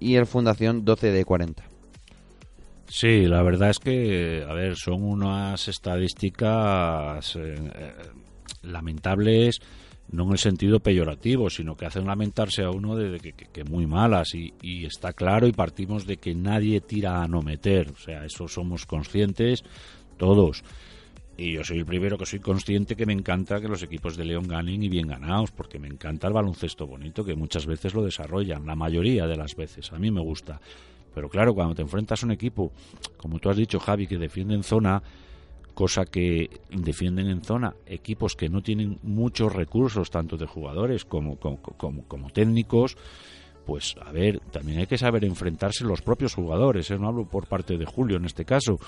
[0.00, 1.71] y el Fundación 12 de 40.
[2.94, 7.92] Sí, la verdad es que, a ver, son unas estadísticas eh, eh,
[8.64, 9.60] lamentables,
[10.10, 13.86] no en el sentido peyorativo, sino que hacen lamentarse a uno de, que, que, muy
[13.86, 14.34] malas.
[14.34, 17.92] Y, y, está claro y partimos de que nadie tira a no meter.
[17.92, 19.64] O sea, eso somos conscientes
[20.18, 20.62] todos.
[21.38, 24.26] Y yo soy el primero que soy consciente que me encanta que los equipos de
[24.26, 28.04] León ganen y bien ganados, porque me encanta el baloncesto bonito, que muchas veces lo
[28.04, 29.90] desarrollan, la mayoría de las veces.
[29.94, 30.60] A mí me gusta.
[31.14, 32.72] Pero claro, cuando te enfrentas a un equipo,
[33.16, 35.02] como tú has dicho, Javi, que defiende en zona,
[35.74, 41.36] cosa que defienden en zona equipos que no tienen muchos recursos, tanto de jugadores como,
[41.36, 42.96] como, técnicos,
[43.66, 46.98] pues a ver, también hay que saber enfrentarse los propios jugadores, ¿eh?
[46.98, 48.78] no hablo por parte de Julio en este caso,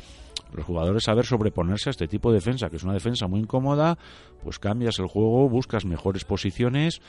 [0.53, 3.99] los jugadores saber sobreponerse a este tipo de defensa, que es una defensa muy incómoda,
[4.43, 7.01] pues cambias el juego, buscas mejores posiciones,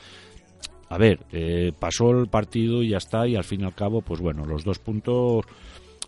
[0.88, 4.02] a ver, eh, pasó el partido y ya está, y al fin y al cabo,
[4.02, 5.44] pues bueno, los dos puntos.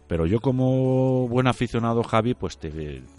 [0.06, 2.70] Pero yo como buen aficionado, Javi, pues te,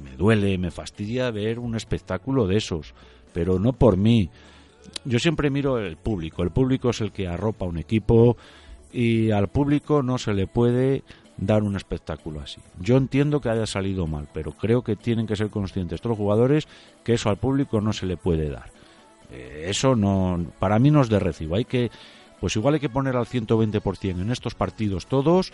[0.03, 2.95] me duele, me fastidia ver un espectáculo de esos,
[3.32, 4.30] pero no por mí.
[5.05, 8.38] Yo siempre miro el público, el público es el que arropa un equipo
[8.91, 11.03] y al público no se le puede
[11.38, 12.60] dar un espectáculo así.
[12.80, 16.18] Yo entiendo que haya salido mal, pero creo que tienen que ser conscientes todos los
[16.18, 16.68] jugadores
[17.03, 18.72] que eso al público no se le puede dar.
[19.32, 21.55] Eh, eso no, para mí no es de recibo.
[21.55, 21.91] Hay que,
[22.39, 25.51] pues igual hay que poner al 120% en estos partidos todos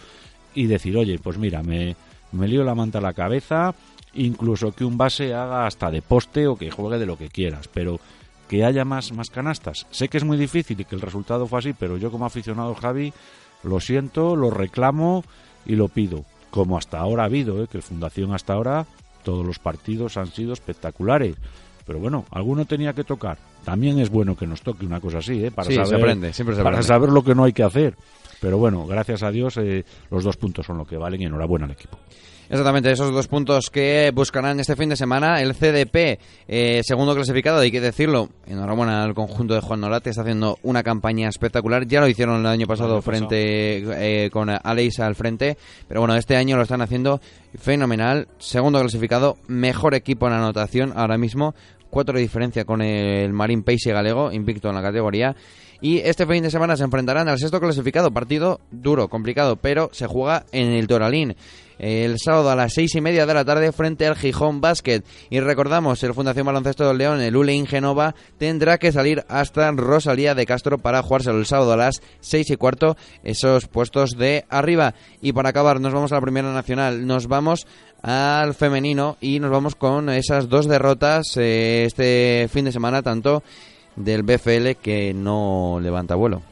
[0.53, 1.95] y decir, oye, pues mira, me,
[2.31, 3.75] me lío la manta a la cabeza,
[4.13, 7.67] incluso que un base haga hasta de poste o que juegue de lo que quieras,
[7.67, 7.99] pero
[8.47, 9.87] que haya más, más canastas.
[9.91, 12.75] Sé que es muy difícil y que el resultado fue así, pero yo como aficionado
[12.75, 13.13] Javi
[13.63, 15.23] lo siento, lo reclamo
[15.65, 16.23] y lo pido.
[16.51, 17.67] Como hasta ahora ha habido, ¿eh?
[17.69, 18.85] que Fundación hasta ahora
[19.23, 21.35] todos los partidos han sido espectaculares.
[21.85, 23.37] Pero bueno, alguno tenía que tocar.
[23.63, 25.51] También es bueno que nos toque una cosa así, ¿eh?
[25.51, 27.95] Para, sí, saber, se aprende, siempre se para saber lo que no hay que hacer.
[28.41, 31.65] Pero bueno, gracias a Dios eh, los dos puntos son lo que valen y enhorabuena
[31.65, 31.97] al equipo.
[32.47, 35.41] Exactamente, esos dos puntos que buscarán este fin de semana.
[35.41, 38.29] El CDP, eh, segundo clasificado, hay que decirlo.
[38.45, 41.87] Enhorabuena al conjunto de Juan Norate, está haciendo una campaña espectacular.
[41.87, 45.57] Ya lo hicieron el año pasado El año frente eh, con Aleisa al frente,
[45.87, 47.19] pero bueno, este año lo están haciendo
[47.57, 48.27] fenomenal.
[48.37, 51.55] Segundo clasificado, mejor equipo en anotación ahora mismo.
[51.95, 55.33] Cuatro de diferencia con el Marín Pace Galego, invicto en la categoría.
[55.79, 60.05] Y este fin de semana se enfrentarán al sexto clasificado, partido duro, complicado, pero se
[60.05, 61.37] juega en el Toralín.
[61.77, 65.03] El sábado a las seis y media de la tarde frente al Gijón Basket.
[65.29, 70.35] Y recordamos, el Fundación Baloncesto del León, el ULE Genova, tendrá que salir hasta Rosalía
[70.35, 74.95] de Castro para jugárselo el sábado a las seis y cuarto, esos puestos de arriba.
[75.21, 77.67] Y para acabar, nos vamos a la Primera Nacional, nos vamos
[78.05, 83.41] al femenino y nos vamos con esas dos derrotas eh, este fin de semana, tanto
[83.95, 86.43] del BFL que no levanta vuelo.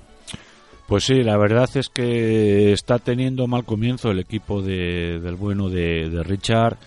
[0.88, 5.70] Pues sí, la verdad es que está teniendo mal comienzo el equipo de, del bueno
[5.70, 6.78] de, de, Richard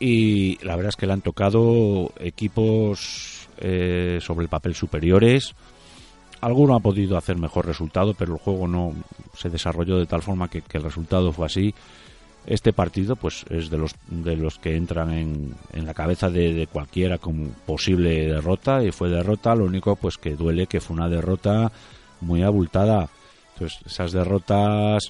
[0.00, 5.54] y la verdad es que le han tocado equipos eh, sobre el papel superiores.
[6.40, 8.92] Alguno ha podido hacer mejor resultado, pero el juego no
[9.36, 11.72] se desarrolló de tal forma que, que el resultado fue así.
[12.46, 16.68] Este partido, pues, es de los de los que entran en, en la cabeza de,
[16.70, 19.54] cualquiera como posible derrota y fue derrota.
[19.54, 21.72] Lo único, pues, que duele que fue una derrota
[22.20, 23.08] muy abultada.
[23.54, 25.04] Entonces, esas derrotas,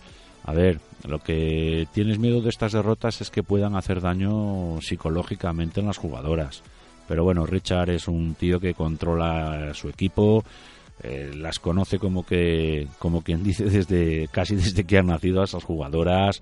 [0.45, 0.78] a ver,
[1.09, 5.99] lo que tienes miedo de estas derrotas es que puedan hacer daño psicológicamente en las
[5.99, 6.62] jugadoras.
[7.09, 10.45] Pero bueno, Richard es un tío que controla su equipo,
[11.03, 15.45] eh, las conoce como que, como quien dice desde casi desde que han nacido a
[15.45, 16.41] esas jugadoras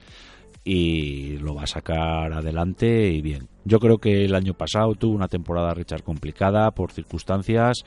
[0.65, 3.49] y lo va a sacar adelante y bien.
[3.65, 7.79] Yo creo que el año pasado tuvo una temporada Richard complicada por circunstancias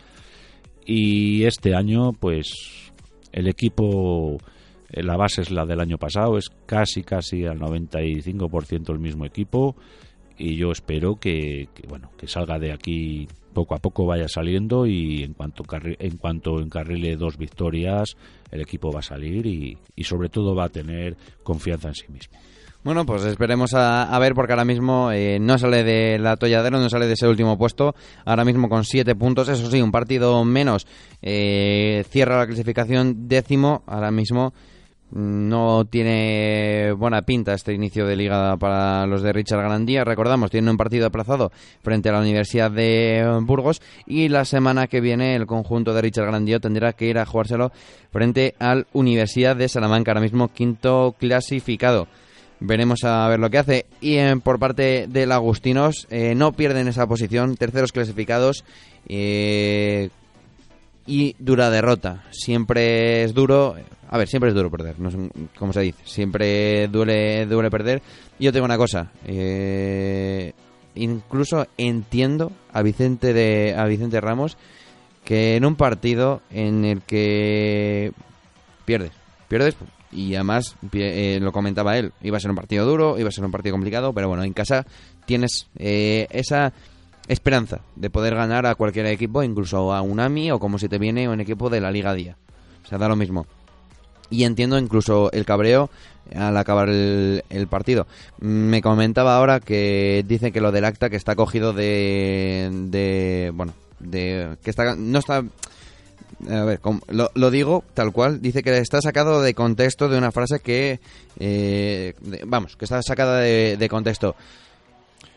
[0.86, 2.92] y este año pues
[3.32, 4.38] el equipo
[4.90, 9.26] eh, la base es la del año pasado, es casi casi al 95% el mismo
[9.26, 9.76] equipo
[10.38, 15.24] y yo espero que, bueno que salga de aquí poco a poco vaya saliendo y
[15.24, 18.18] en cuanto en cuanto encarrile dos victorias
[18.52, 22.38] el equipo va a salir y sobre todo va a tener confianza en sí mismo.
[22.86, 26.88] Bueno, pues esperemos a, a ver, porque ahora mismo eh, no sale del atolladero, no
[26.88, 27.96] sale de ese último puesto.
[28.26, 30.86] Ahora mismo con siete puntos, eso sí, un partido menos.
[31.24, 33.82] eh, cierra la clasificación décimo.
[33.88, 34.54] Ahora mismo
[35.10, 40.04] mm, no tiene buena pinta este inicio de liga para los de Richard Garandía.
[40.04, 43.82] Recordamos, tienen un partido aplazado frente a la Universidad de Burgos.
[44.06, 47.72] Y la semana que viene el conjunto de Richard Garandía tendrá que ir a jugárselo
[48.12, 52.08] frente al Universidad de Salamanca, ahora mismo quinto clasificado.
[52.60, 53.86] Veremos a ver lo que hace.
[54.02, 57.58] Y por parte del Agustinos, eh, no pierden esa posición.
[57.58, 58.64] Terceros clasificados.
[59.08, 60.10] eh,
[61.08, 62.24] y dura derrota.
[62.32, 63.76] Siempre es duro.
[64.10, 65.00] A ver, siempre es duro perder.
[65.00, 65.18] No sé
[65.58, 66.02] cómo se dice.
[66.04, 68.02] Siempre duele, duele perder.
[68.40, 69.12] Y yo tengo una cosa.
[69.26, 70.54] eh,
[70.96, 74.58] incluso entiendo a Vicente, de, a Vicente Ramos
[75.26, 78.12] que en un partido en el que
[78.86, 79.12] pierdes,
[79.48, 79.76] pierdes
[80.16, 83.44] y además eh, lo comentaba él, iba a ser un partido duro, iba a ser
[83.44, 84.86] un partido complicado, pero bueno, en casa
[85.26, 86.74] tienes eh, esa
[87.28, 90.98] esperanza de poder ganar a cualquier equipo, incluso a un AMI o como si te
[90.98, 92.38] viene un equipo de la Liga Día.
[92.84, 93.46] O sea, da lo mismo.
[94.30, 95.90] Y entiendo incluso el cabreo
[96.34, 98.08] al acabar el, el partido.
[98.40, 103.74] Me comentaba ahora que dice que lo del acta que está cogido de, de bueno,
[104.00, 105.44] de que está no está
[106.50, 106.80] a ver,
[107.10, 108.42] lo, lo digo tal cual.
[108.42, 111.00] Dice que está sacado de contexto de una frase que.
[111.40, 112.14] eh,
[112.46, 114.36] vamos, que está sacada de, de contexto.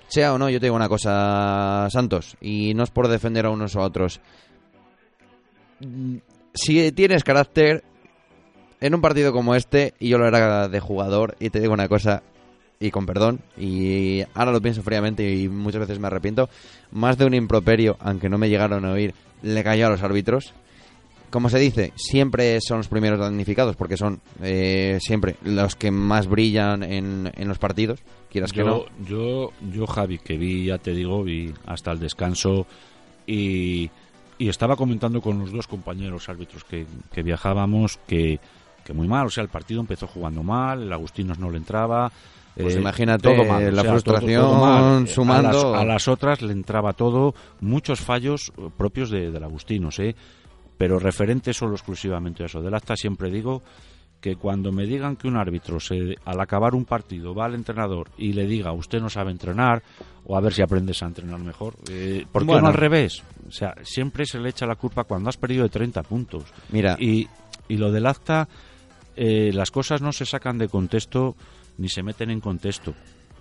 [0.09, 3.51] Sea o no, yo te digo una cosa, Santos, y no es por defender a
[3.51, 4.21] unos o a otros.
[6.55, 7.85] Si tienes carácter,
[8.81, 11.89] en un partido como este, y yo lo era de jugador, y te digo una
[11.89, 12.23] cosa,
[12.81, 16.49] y con perdón, y ahora lo pienso fríamente y muchas veces me arrepiento,
[16.91, 20.55] más de un improperio, aunque no me llegaron a oír, le cayó a los árbitros.
[21.31, 26.26] Como se dice, siempre son los primeros damnificados, porque son eh, siempre los que más
[26.26, 28.01] brillan en, en los partidos,
[28.31, 28.87] quieras que no.
[29.07, 32.66] Yo, yo, yo, Javi, que vi, ya te digo, vi hasta el descanso
[33.26, 33.91] y,
[34.39, 38.41] y estaba comentando con los dos compañeros árbitros que, que viajábamos que,
[38.85, 42.11] que muy mal, o sea, el partido empezó jugando mal, el Agustinos no le entraba.
[42.57, 45.09] Pues eh, imagínate todo mal, la o sea, frustración todo- todo mal.
[45.09, 45.49] sumando.
[45.49, 49.99] A las, a las otras le entraba todo, muchos fallos eh, propios de, del Agustinos,
[50.01, 50.16] ¿eh?
[50.79, 52.62] Pero referente solo exclusivamente a eso.
[52.62, 53.62] Del acta siempre digo
[54.20, 58.11] que cuando me digan que un árbitro se, al acabar un partido va al entrenador
[58.16, 59.83] y le diga usted no sabe entrenar
[60.24, 62.62] o a ver si aprendes a entrenar mejor, eh, ¿por qué Bueno.
[62.62, 63.22] no al revés?
[63.47, 66.45] O sea, siempre se le echa la culpa cuando has perdido de 30 puntos.
[66.70, 66.97] Mira.
[66.99, 67.29] Y,
[67.68, 68.49] y lo del acta,
[69.16, 71.37] eh, las cosas no se sacan de contexto
[71.76, 72.95] ni se meten en contexto.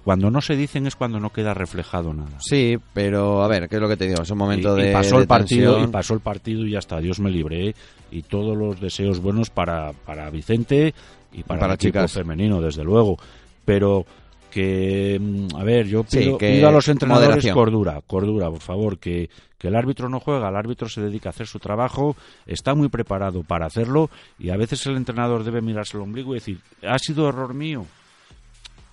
[0.08, 2.38] Cuando no se dicen es cuando no queda reflejado nada.
[2.40, 4.22] Sí, pero a ver, ¿qué es lo que te digo?
[4.22, 4.94] Es un momento y, y de.
[4.94, 5.90] pasó de el partido tensión.
[5.90, 7.76] y pasó el partido y ya está Dios me libre ¿eh?
[8.10, 10.94] y todos los deseos buenos para, para Vicente
[11.34, 13.18] y para, para el equipo femenino desde luego
[13.66, 14.06] pero
[14.50, 17.54] que mm, a ver yo Sí, pido, que pido a los entrenadores moderación.
[17.54, 21.32] cordura cordura por favor que, que el árbitro no juega el árbitro se dedica a
[21.32, 25.98] hacer su trabajo está muy preparado para hacerlo y a veces el entrenador debe mirarse
[25.98, 27.86] el ombligo y decir ha sido error mío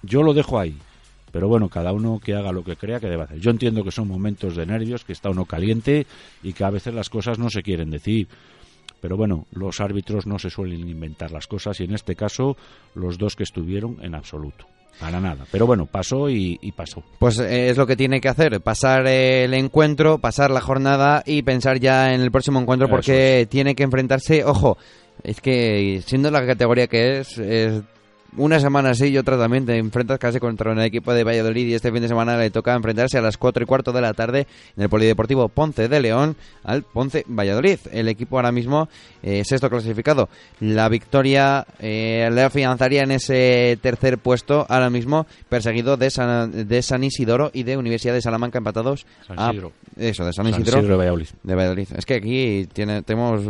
[0.03, 0.77] yo lo dejo ahí.
[1.35, 3.41] Pero bueno, cada uno que haga lo que crea que debe hacer.
[3.41, 6.07] Yo entiendo que son momentos de nervios, que está uno caliente
[6.45, 8.29] y que a veces las cosas no se quieren decir.
[9.01, 12.57] Pero bueno, los árbitros no se suelen inventar las cosas y en este caso
[12.95, 14.69] los dos que estuvieron en absoluto.
[15.01, 15.45] Para nada.
[15.51, 17.03] Pero bueno, pasó y, y pasó.
[17.19, 21.43] Pues eh, es lo que tiene que hacer, pasar el encuentro, pasar la jornada y
[21.43, 24.79] pensar ya en el próximo encuentro porque tiene que enfrentarse, ojo,
[25.25, 27.83] es que siendo la categoría que es, es
[28.37, 31.75] una semana sí y otra también te enfrentas casi contra un equipo de Valladolid y
[31.75, 34.47] este fin de semana le toca enfrentarse a las 4 y cuarto de la tarde
[34.77, 37.79] en el Polideportivo Ponce de León al Ponce Valladolid.
[37.93, 38.89] El equipo ahora mismo
[39.23, 40.29] eh, sexto clasificado.
[40.61, 46.83] La victoria eh, le afianzaría en ese tercer puesto ahora mismo perseguido de San, de
[46.83, 49.53] San Isidoro y de Universidad de Salamanca empatados San a-
[49.97, 51.29] eso de San San Isidro, Isidro de Valladolid.
[51.43, 51.89] de Valladolid.
[51.97, 53.43] Es que aquí tiene, tenemos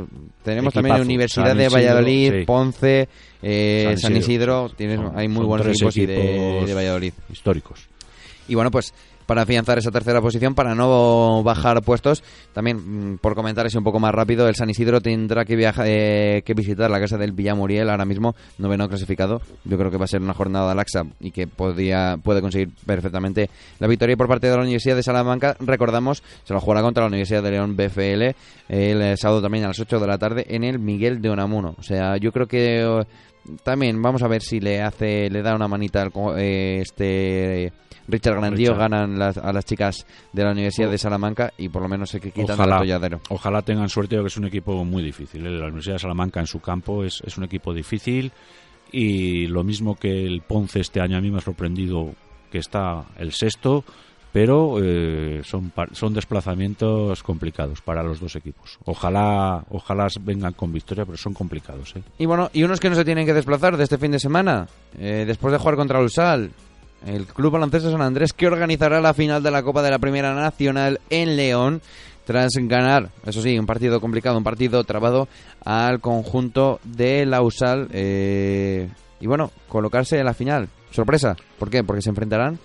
[0.42, 1.00] tenemos también.
[1.00, 2.44] Universidad San de Isidro, Valladolid, sí.
[2.44, 3.08] Ponce,
[3.42, 4.76] eh, San, San Isidro, Isidro.
[4.76, 7.12] tienes, Son- hay muy buenos equipos, de, equipos de Valladolid.
[7.32, 7.80] Históricos.
[8.48, 8.92] Y bueno, pues
[9.26, 12.22] para afianzar esa tercera posición, para no bajar puestos.
[12.52, 15.86] También, mm, por comentar así un poco más rápido, el San Isidro tendrá que, viajar,
[15.88, 19.40] eh, que visitar la casa del Villamuriel, ahora mismo noveno clasificado.
[19.64, 23.50] Yo creo que va a ser una jornada laxa y que podía, puede conseguir perfectamente
[23.78, 25.56] la victoria por parte de la Universidad de Salamanca.
[25.60, 28.34] Recordamos, se lo jugará contra la Universidad de León BFL
[28.68, 31.74] el eh, sábado también a las 8 de la tarde en el Miguel de Unamuno.
[31.78, 33.04] O sea, yo creo que eh,
[33.62, 37.72] también vamos a ver si le hace le da una manita al eh, este
[38.08, 38.78] Richard Grandío Richard.
[38.90, 42.20] ganan las- a las chicas de la Universidad de Salamanca y por lo menos se
[42.20, 43.20] que quitan Ojalá, el atolladero.
[43.30, 45.46] ojalá tengan suerte porque es un equipo muy difícil.
[45.46, 45.50] ¿eh?
[45.50, 48.32] La Universidad de Salamanca en su campo es, es un equipo difícil
[48.92, 52.14] y lo mismo que el Ponce este año a mí me ha sorprendido
[52.52, 53.84] que está el sexto,
[54.34, 58.80] pero eh, son, son desplazamientos complicados para los dos equipos.
[58.84, 61.94] Ojalá, ojalá vengan con victoria, pero son complicados.
[61.94, 62.02] ¿eh?
[62.18, 64.66] Y bueno, y unos que no se tienen que desplazar de este fin de semana,
[64.98, 66.50] eh, después de jugar contra el Sal,
[67.06, 70.34] el Club Baloncesto San Andrés que organizará la final de la Copa de la Primera
[70.34, 71.80] Nacional en León
[72.24, 75.28] tras ganar, eso sí, un partido complicado, un partido trabado
[75.64, 78.88] al conjunto de la USAL eh,
[79.20, 80.68] y bueno, colocarse en la final.
[80.90, 81.84] Sorpresa, ¿por qué?
[81.84, 82.58] Porque se enfrentarán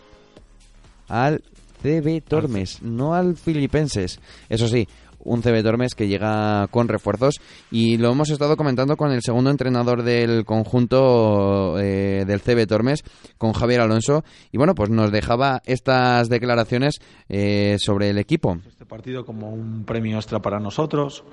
[1.07, 1.43] al
[1.81, 4.19] CB Tormes, no al Filipenses.
[4.49, 4.87] Eso sí,
[5.23, 7.39] un CB Tormes que llega con refuerzos
[7.71, 13.03] y lo hemos estado comentando con el segundo entrenador del conjunto eh, del CB Tormes,
[13.37, 14.23] con Javier Alonso.
[14.51, 18.57] Y bueno, pues nos dejaba estas declaraciones eh, sobre el equipo.
[18.67, 21.23] este partido como un premio extra para nosotros.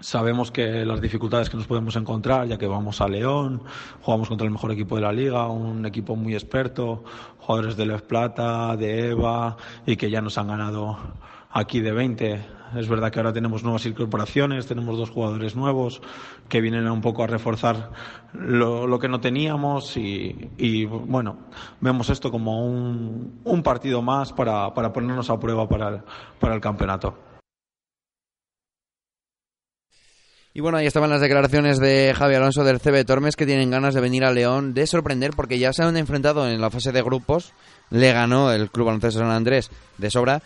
[0.00, 3.62] Sabemos que las dificultades que nos podemos encontrar, ya que vamos a León,
[4.02, 7.04] jugamos contra el mejor equipo de la liga, un equipo muy experto,
[7.38, 10.98] jugadores de Les Plata, de Eva, y que ya nos han ganado
[11.50, 12.44] aquí de 20.
[12.76, 16.02] Es verdad que ahora tenemos nuevas incorporaciones, tenemos dos jugadores nuevos
[16.48, 17.92] que vienen un poco a reforzar
[18.32, 21.36] lo, que no teníamos y, bueno,
[21.80, 26.04] vemos esto como un, partido más para, para ponernos a prueba para
[26.40, 27.33] para el campeonato.
[30.56, 33.92] Y bueno, ahí estaban las declaraciones de Javi Alonso del CB Tormes que tienen ganas
[33.92, 37.02] de venir a León, de sorprender porque ya se han enfrentado en la fase de
[37.02, 37.52] grupos,
[37.90, 40.42] le ganó el Club Baloncesto San Andrés de sobra,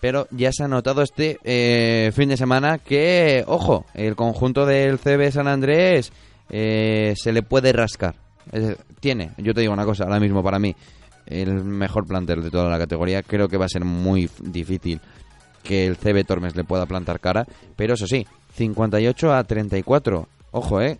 [0.00, 4.98] pero ya se ha notado este eh, fin de semana que, ojo, el conjunto del
[4.98, 6.12] CB San Andrés
[6.50, 8.16] eh, se le puede rascar.
[8.98, 10.74] Tiene, yo te digo una cosa, ahora mismo para mí,
[11.24, 15.00] el mejor plantel de toda la categoría, creo que va a ser muy difícil
[15.62, 18.26] que el CB Tormes le pueda plantar cara, pero eso sí,
[18.56, 20.28] 58 a 34.
[20.52, 20.98] Ojo, ¿eh?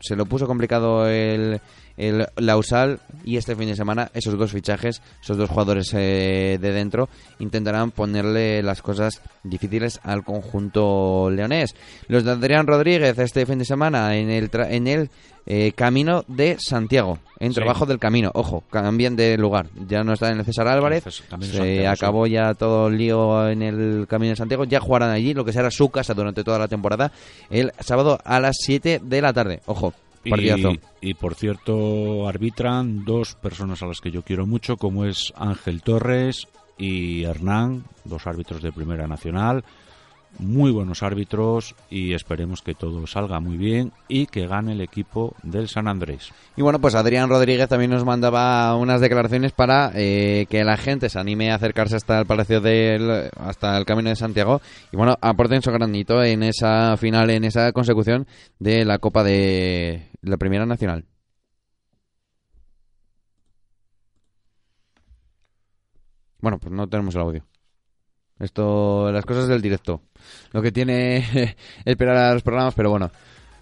[0.00, 1.60] Se lo puso complicado el,
[1.98, 6.72] el Lausal y este fin de semana esos dos fichajes, esos dos jugadores eh, de
[6.72, 7.08] dentro,
[7.40, 11.74] intentarán ponerle las cosas difíciles al conjunto leonés.
[12.08, 15.10] Los de Adrián Rodríguez este fin de semana en el, tra- en el
[15.46, 17.56] eh, camino de Santiago, en Sí.
[17.56, 18.30] trabajo del camino.
[18.34, 19.66] Ojo, cambian de lugar.
[19.88, 21.84] Ya no está en el César Álvarez, Entonces, se Santiago, sí.
[21.86, 24.64] acabó ya todo el lío en el Camino de Santiago.
[24.64, 27.12] Ya jugarán allí, lo que será su casa durante toda la temporada,
[27.48, 29.60] el sábado a las 7 de la tarde.
[29.64, 29.94] Ojo,
[30.28, 30.72] partidazo.
[31.00, 35.32] Y, y, por cierto, arbitran dos personas a las que yo quiero mucho, como es
[35.36, 39.64] Ángel Torres y Hernán, dos árbitros de Primera Nacional.
[40.38, 45.34] Muy buenos árbitros y esperemos que todo salga muy bien y que gane el equipo
[45.42, 46.32] del San Andrés.
[46.56, 51.08] Y bueno, pues Adrián Rodríguez también nos mandaba unas declaraciones para eh, que la gente
[51.08, 54.60] se anime a acercarse hasta el Palacio del, hasta el Camino de Santiago
[54.92, 58.26] y bueno, aporten su granito en esa final, en esa consecución
[58.60, 61.04] de la Copa de la Primera Nacional.
[66.40, 67.57] Bueno, pues no tenemos el audio.
[68.38, 70.02] Esto, las cosas del directo.
[70.52, 73.10] Lo que tiene esperar a los programas, pero bueno,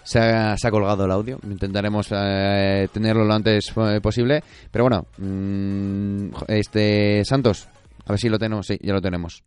[0.07, 1.39] se ha, se ha colgado el audio.
[1.43, 4.43] Intentaremos eh, tenerlo lo antes eh, posible.
[4.71, 7.69] Pero bueno, mm, este Santos,
[8.05, 8.67] a ver si lo tenemos.
[8.67, 9.43] Sí, ya lo tenemos.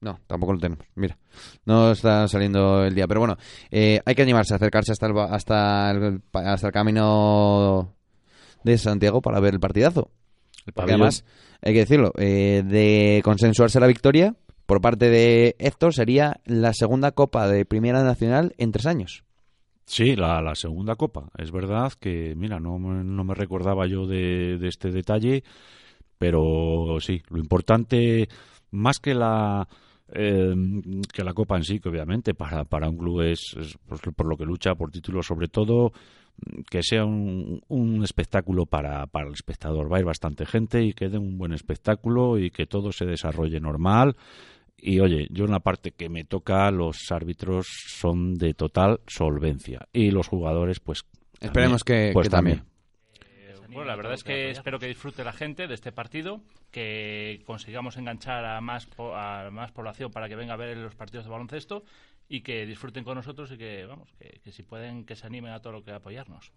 [0.00, 0.86] No, tampoco lo tenemos.
[0.94, 1.18] Mira,
[1.66, 3.06] no está saliendo el día.
[3.06, 3.36] Pero bueno,
[3.70, 7.94] eh, hay que animarse a acercarse hasta el, hasta el, hasta el camino
[8.64, 10.10] de Santiago para ver el partidazo.
[10.74, 11.24] Porque además,
[11.62, 14.34] hay que decirlo, eh, de consensuarse la victoria
[14.66, 19.24] por parte de Héctor sería la segunda Copa de Primera Nacional en tres años.
[19.86, 21.28] Sí, la, la segunda copa.
[21.36, 25.42] Es verdad que, mira, no, me- no me recordaba yo de, de este detalle,
[26.18, 28.28] pero sí, lo importante,
[28.70, 29.66] más que la
[30.12, 30.54] eh,
[31.12, 34.26] que la copa en sí, que obviamente para, para un club es, es, pues, por
[34.26, 35.92] lo que lucha por títulos, sobre todo
[36.70, 39.92] que sea un, un espectáculo para, para el espectador.
[39.92, 43.06] Va a ir bastante gente y que dé un buen espectáculo y que todo se
[43.06, 44.16] desarrolle normal.
[44.76, 49.86] Y oye, yo en la parte que me toca, los árbitros son de total solvencia.
[49.92, 51.04] Y los jugadores, pues.
[51.40, 52.58] Esperemos que- pues que también.
[52.60, 52.70] anime
[53.74, 56.40] Bueno, la verdad es que espero que disfrute la gente de este partido,
[56.72, 60.96] que consigamos enganchar a más, po- a más población para que venga a ver los
[60.96, 61.84] partidos de baloncesto
[62.30, 65.60] y que disfruten con nosotros y que, vamos, que, si pueden, que se animen a
[65.60, 66.52] todo lo que apoyarnos.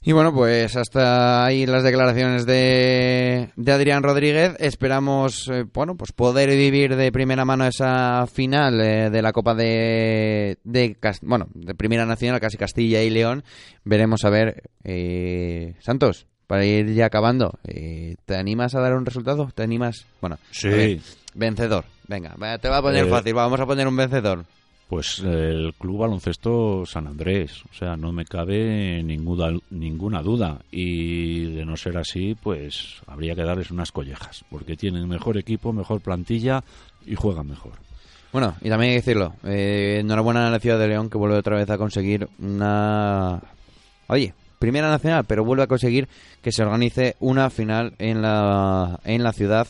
[0.00, 4.54] Y bueno, pues hasta ahí las declaraciones de, de Adrián Rodríguez.
[4.60, 9.56] Esperamos, eh, bueno, pues poder vivir de primera mano esa final eh, de la Copa
[9.56, 13.42] de, de bueno, de Primera Nacional, casi Castilla y León.
[13.82, 19.06] Veremos a ver, eh, Santos, para ir ya acabando, eh, ¿te animas a dar un
[19.06, 19.48] resultado?
[19.54, 20.04] ¿Te animas?
[20.20, 20.68] Bueno, Sí.
[20.68, 20.98] ver,
[21.34, 21.84] vencedor.
[22.08, 24.44] Venga, te va a poner Eh, fácil, vamos a poner un vencedor.
[24.88, 30.62] Pues el Club Baloncesto San Andrés, o sea, no me cabe ninguna, ninguna duda.
[30.70, 35.74] Y de no ser así, pues habría que darles unas collejas, porque tienen mejor equipo,
[35.74, 36.64] mejor plantilla
[37.04, 37.72] y juegan mejor.
[38.32, 41.36] Bueno, y también hay que decirlo, eh, enhorabuena a la ciudad de León que vuelve
[41.36, 43.42] otra vez a conseguir una...
[44.06, 46.08] Oye, primera nacional, pero vuelve a conseguir
[46.42, 49.68] que se organice una final en la, en la ciudad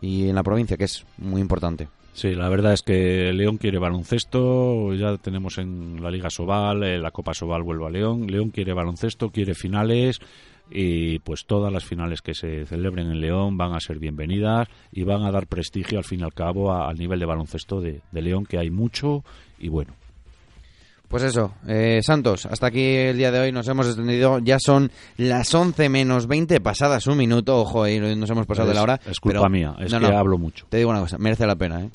[0.00, 1.88] y en la provincia, que es muy importante.
[2.14, 6.98] Sí, la verdad es que León quiere baloncesto, ya tenemos en la Liga Sobal, eh,
[6.98, 10.20] la Copa Sobal vuelve a León, León quiere baloncesto, quiere finales
[10.70, 15.02] y pues todas las finales que se celebren en León van a ser bienvenidas y
[15.02, 18.00] van a dar prestigio al fin y al cabo a- al nivel de baloncesto de,
[18.12, 19.24] de León, que hay mucho
[19.58, 19.92] y bueno.
[21.08, 24.90] Pues eso, eh, Santos, hasta aquí el día de hoy nos hemos extendido, ya son
[25.16, 29.00] las 11 menos 20, pasadas un minuto, ojo, eh, nos hemos pasado de la hora.
[29.08, 30.66] es culpa pero- mía, es no, que no, hablo mucho.
[30.68, 31.90] Te digo una cosa, merece la pena, ¿eh?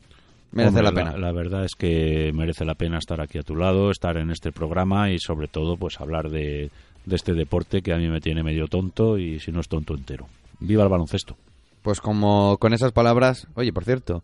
[0.51, 1.17] Merece Hombre, la pena.
[1.17, 4.51] La, verdad es que merece la pena estar aquí a tu lado, estar en este
[4.51, 6.71] programa y sobre todo pues hablar de,
[7.05, 9.93] de este deporte que a mí me tiene medio tonto y si no es tonto
[9.93, 10.27] entero.
[10.59, 11.35] Viva el baloncesto.
[11.83, 14.23] Pues como con esas palabras, oye, por cierto,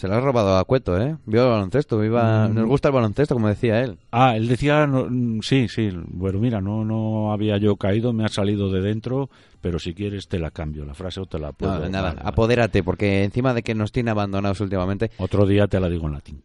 [0.00, 1.14] se lo has robado a Cueto, ¿eh?
[1.26, 2.48] Viva el baloncesto, viva...
[2.48, 2.54] Mm.
[2.54, 3.98] Nos gusta el baloncesto, como decía él.
[4.10, 8.24] Ah, él decía, no, mm, sí, sí, bueno, mira, no, no había yo caído, me
[8.24, 9.28] ha salido de dentro,
[9.60, 11.80] pero si quieres te la cambio, la frase o te la puedo.
[11.80, 12.28] No, nada, vale, vale.
[12.30, 15.10] apodérate, porque encima de que nos tiene abandonados últimamente...
[15.18, 16.42] Otro día te la digo en latín,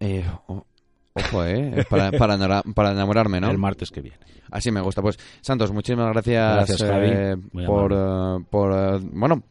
[0.00, 1.86] eh, ojo, ¿eh?
[1.88, 3.48] Para, para, para enamorarme, ¿no?
[3.48, 4.18] el martes que viene.
[4.50, 5.02] Así me gusta.
[5.02, 7.10] Pues, Santos, muchísimas gracias, Gracias, Javi.
[7.12, 8.42] eh, por, amable.
[8.42, 9.42] eh, por, eh, bueno,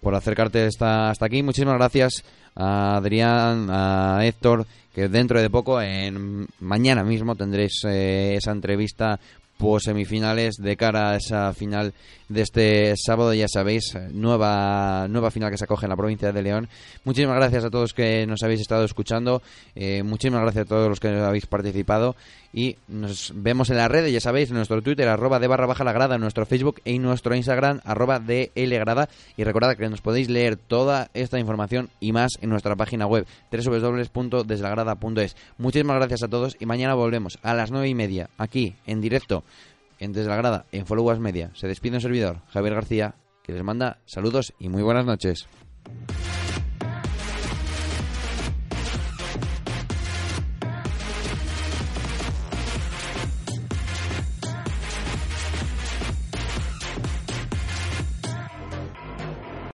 [0.00, 1.42] por acercarte hasta, hasta aquí.
[1.42, 8.36] Muchísimas gracias a Adrián, a Héctor, que dentro de poco, en mañana mismo, tendréis eh,
[8.36, 9.18] esa entrevista
[9.56, 11.94] post semifinales de cara a esa final
[12.28, 16.42] de este sábado, ya sabéis, nueva nueva final que se acoge en la provincia de
[16.42, 16.68] León.
[17.04, 19.42] Muchísimas gracias a todos que nos habéis estado escuchando,
[19.74, 22.16] eh, muchísimas gracias a todos los que habéis participado
[22.54, 25.82] y nos vemos en las redes, ya sabéis, en nuestro Twitter, arroba de barra baja
[25.82, 29.08] la grada, en nuestro Facebook y nuestro Instagram, arroba de L grada.
[29.36, 33.26] Y recordad que nos podéis leer toda esta información y más en nuestra página web,
[33.50, 35.36] www.deslagrada.es.
[35.58, 39.42] Muchísimas gracias a todos y mañana volvemos a las nueve y media, aquí, en directo,
[39.98, 41.50] en Desde la Grada, en Follow Us Media.
[41.54, 45.48] Se despide un servidor, Javier García, que les manda saludos y muy buenas noches.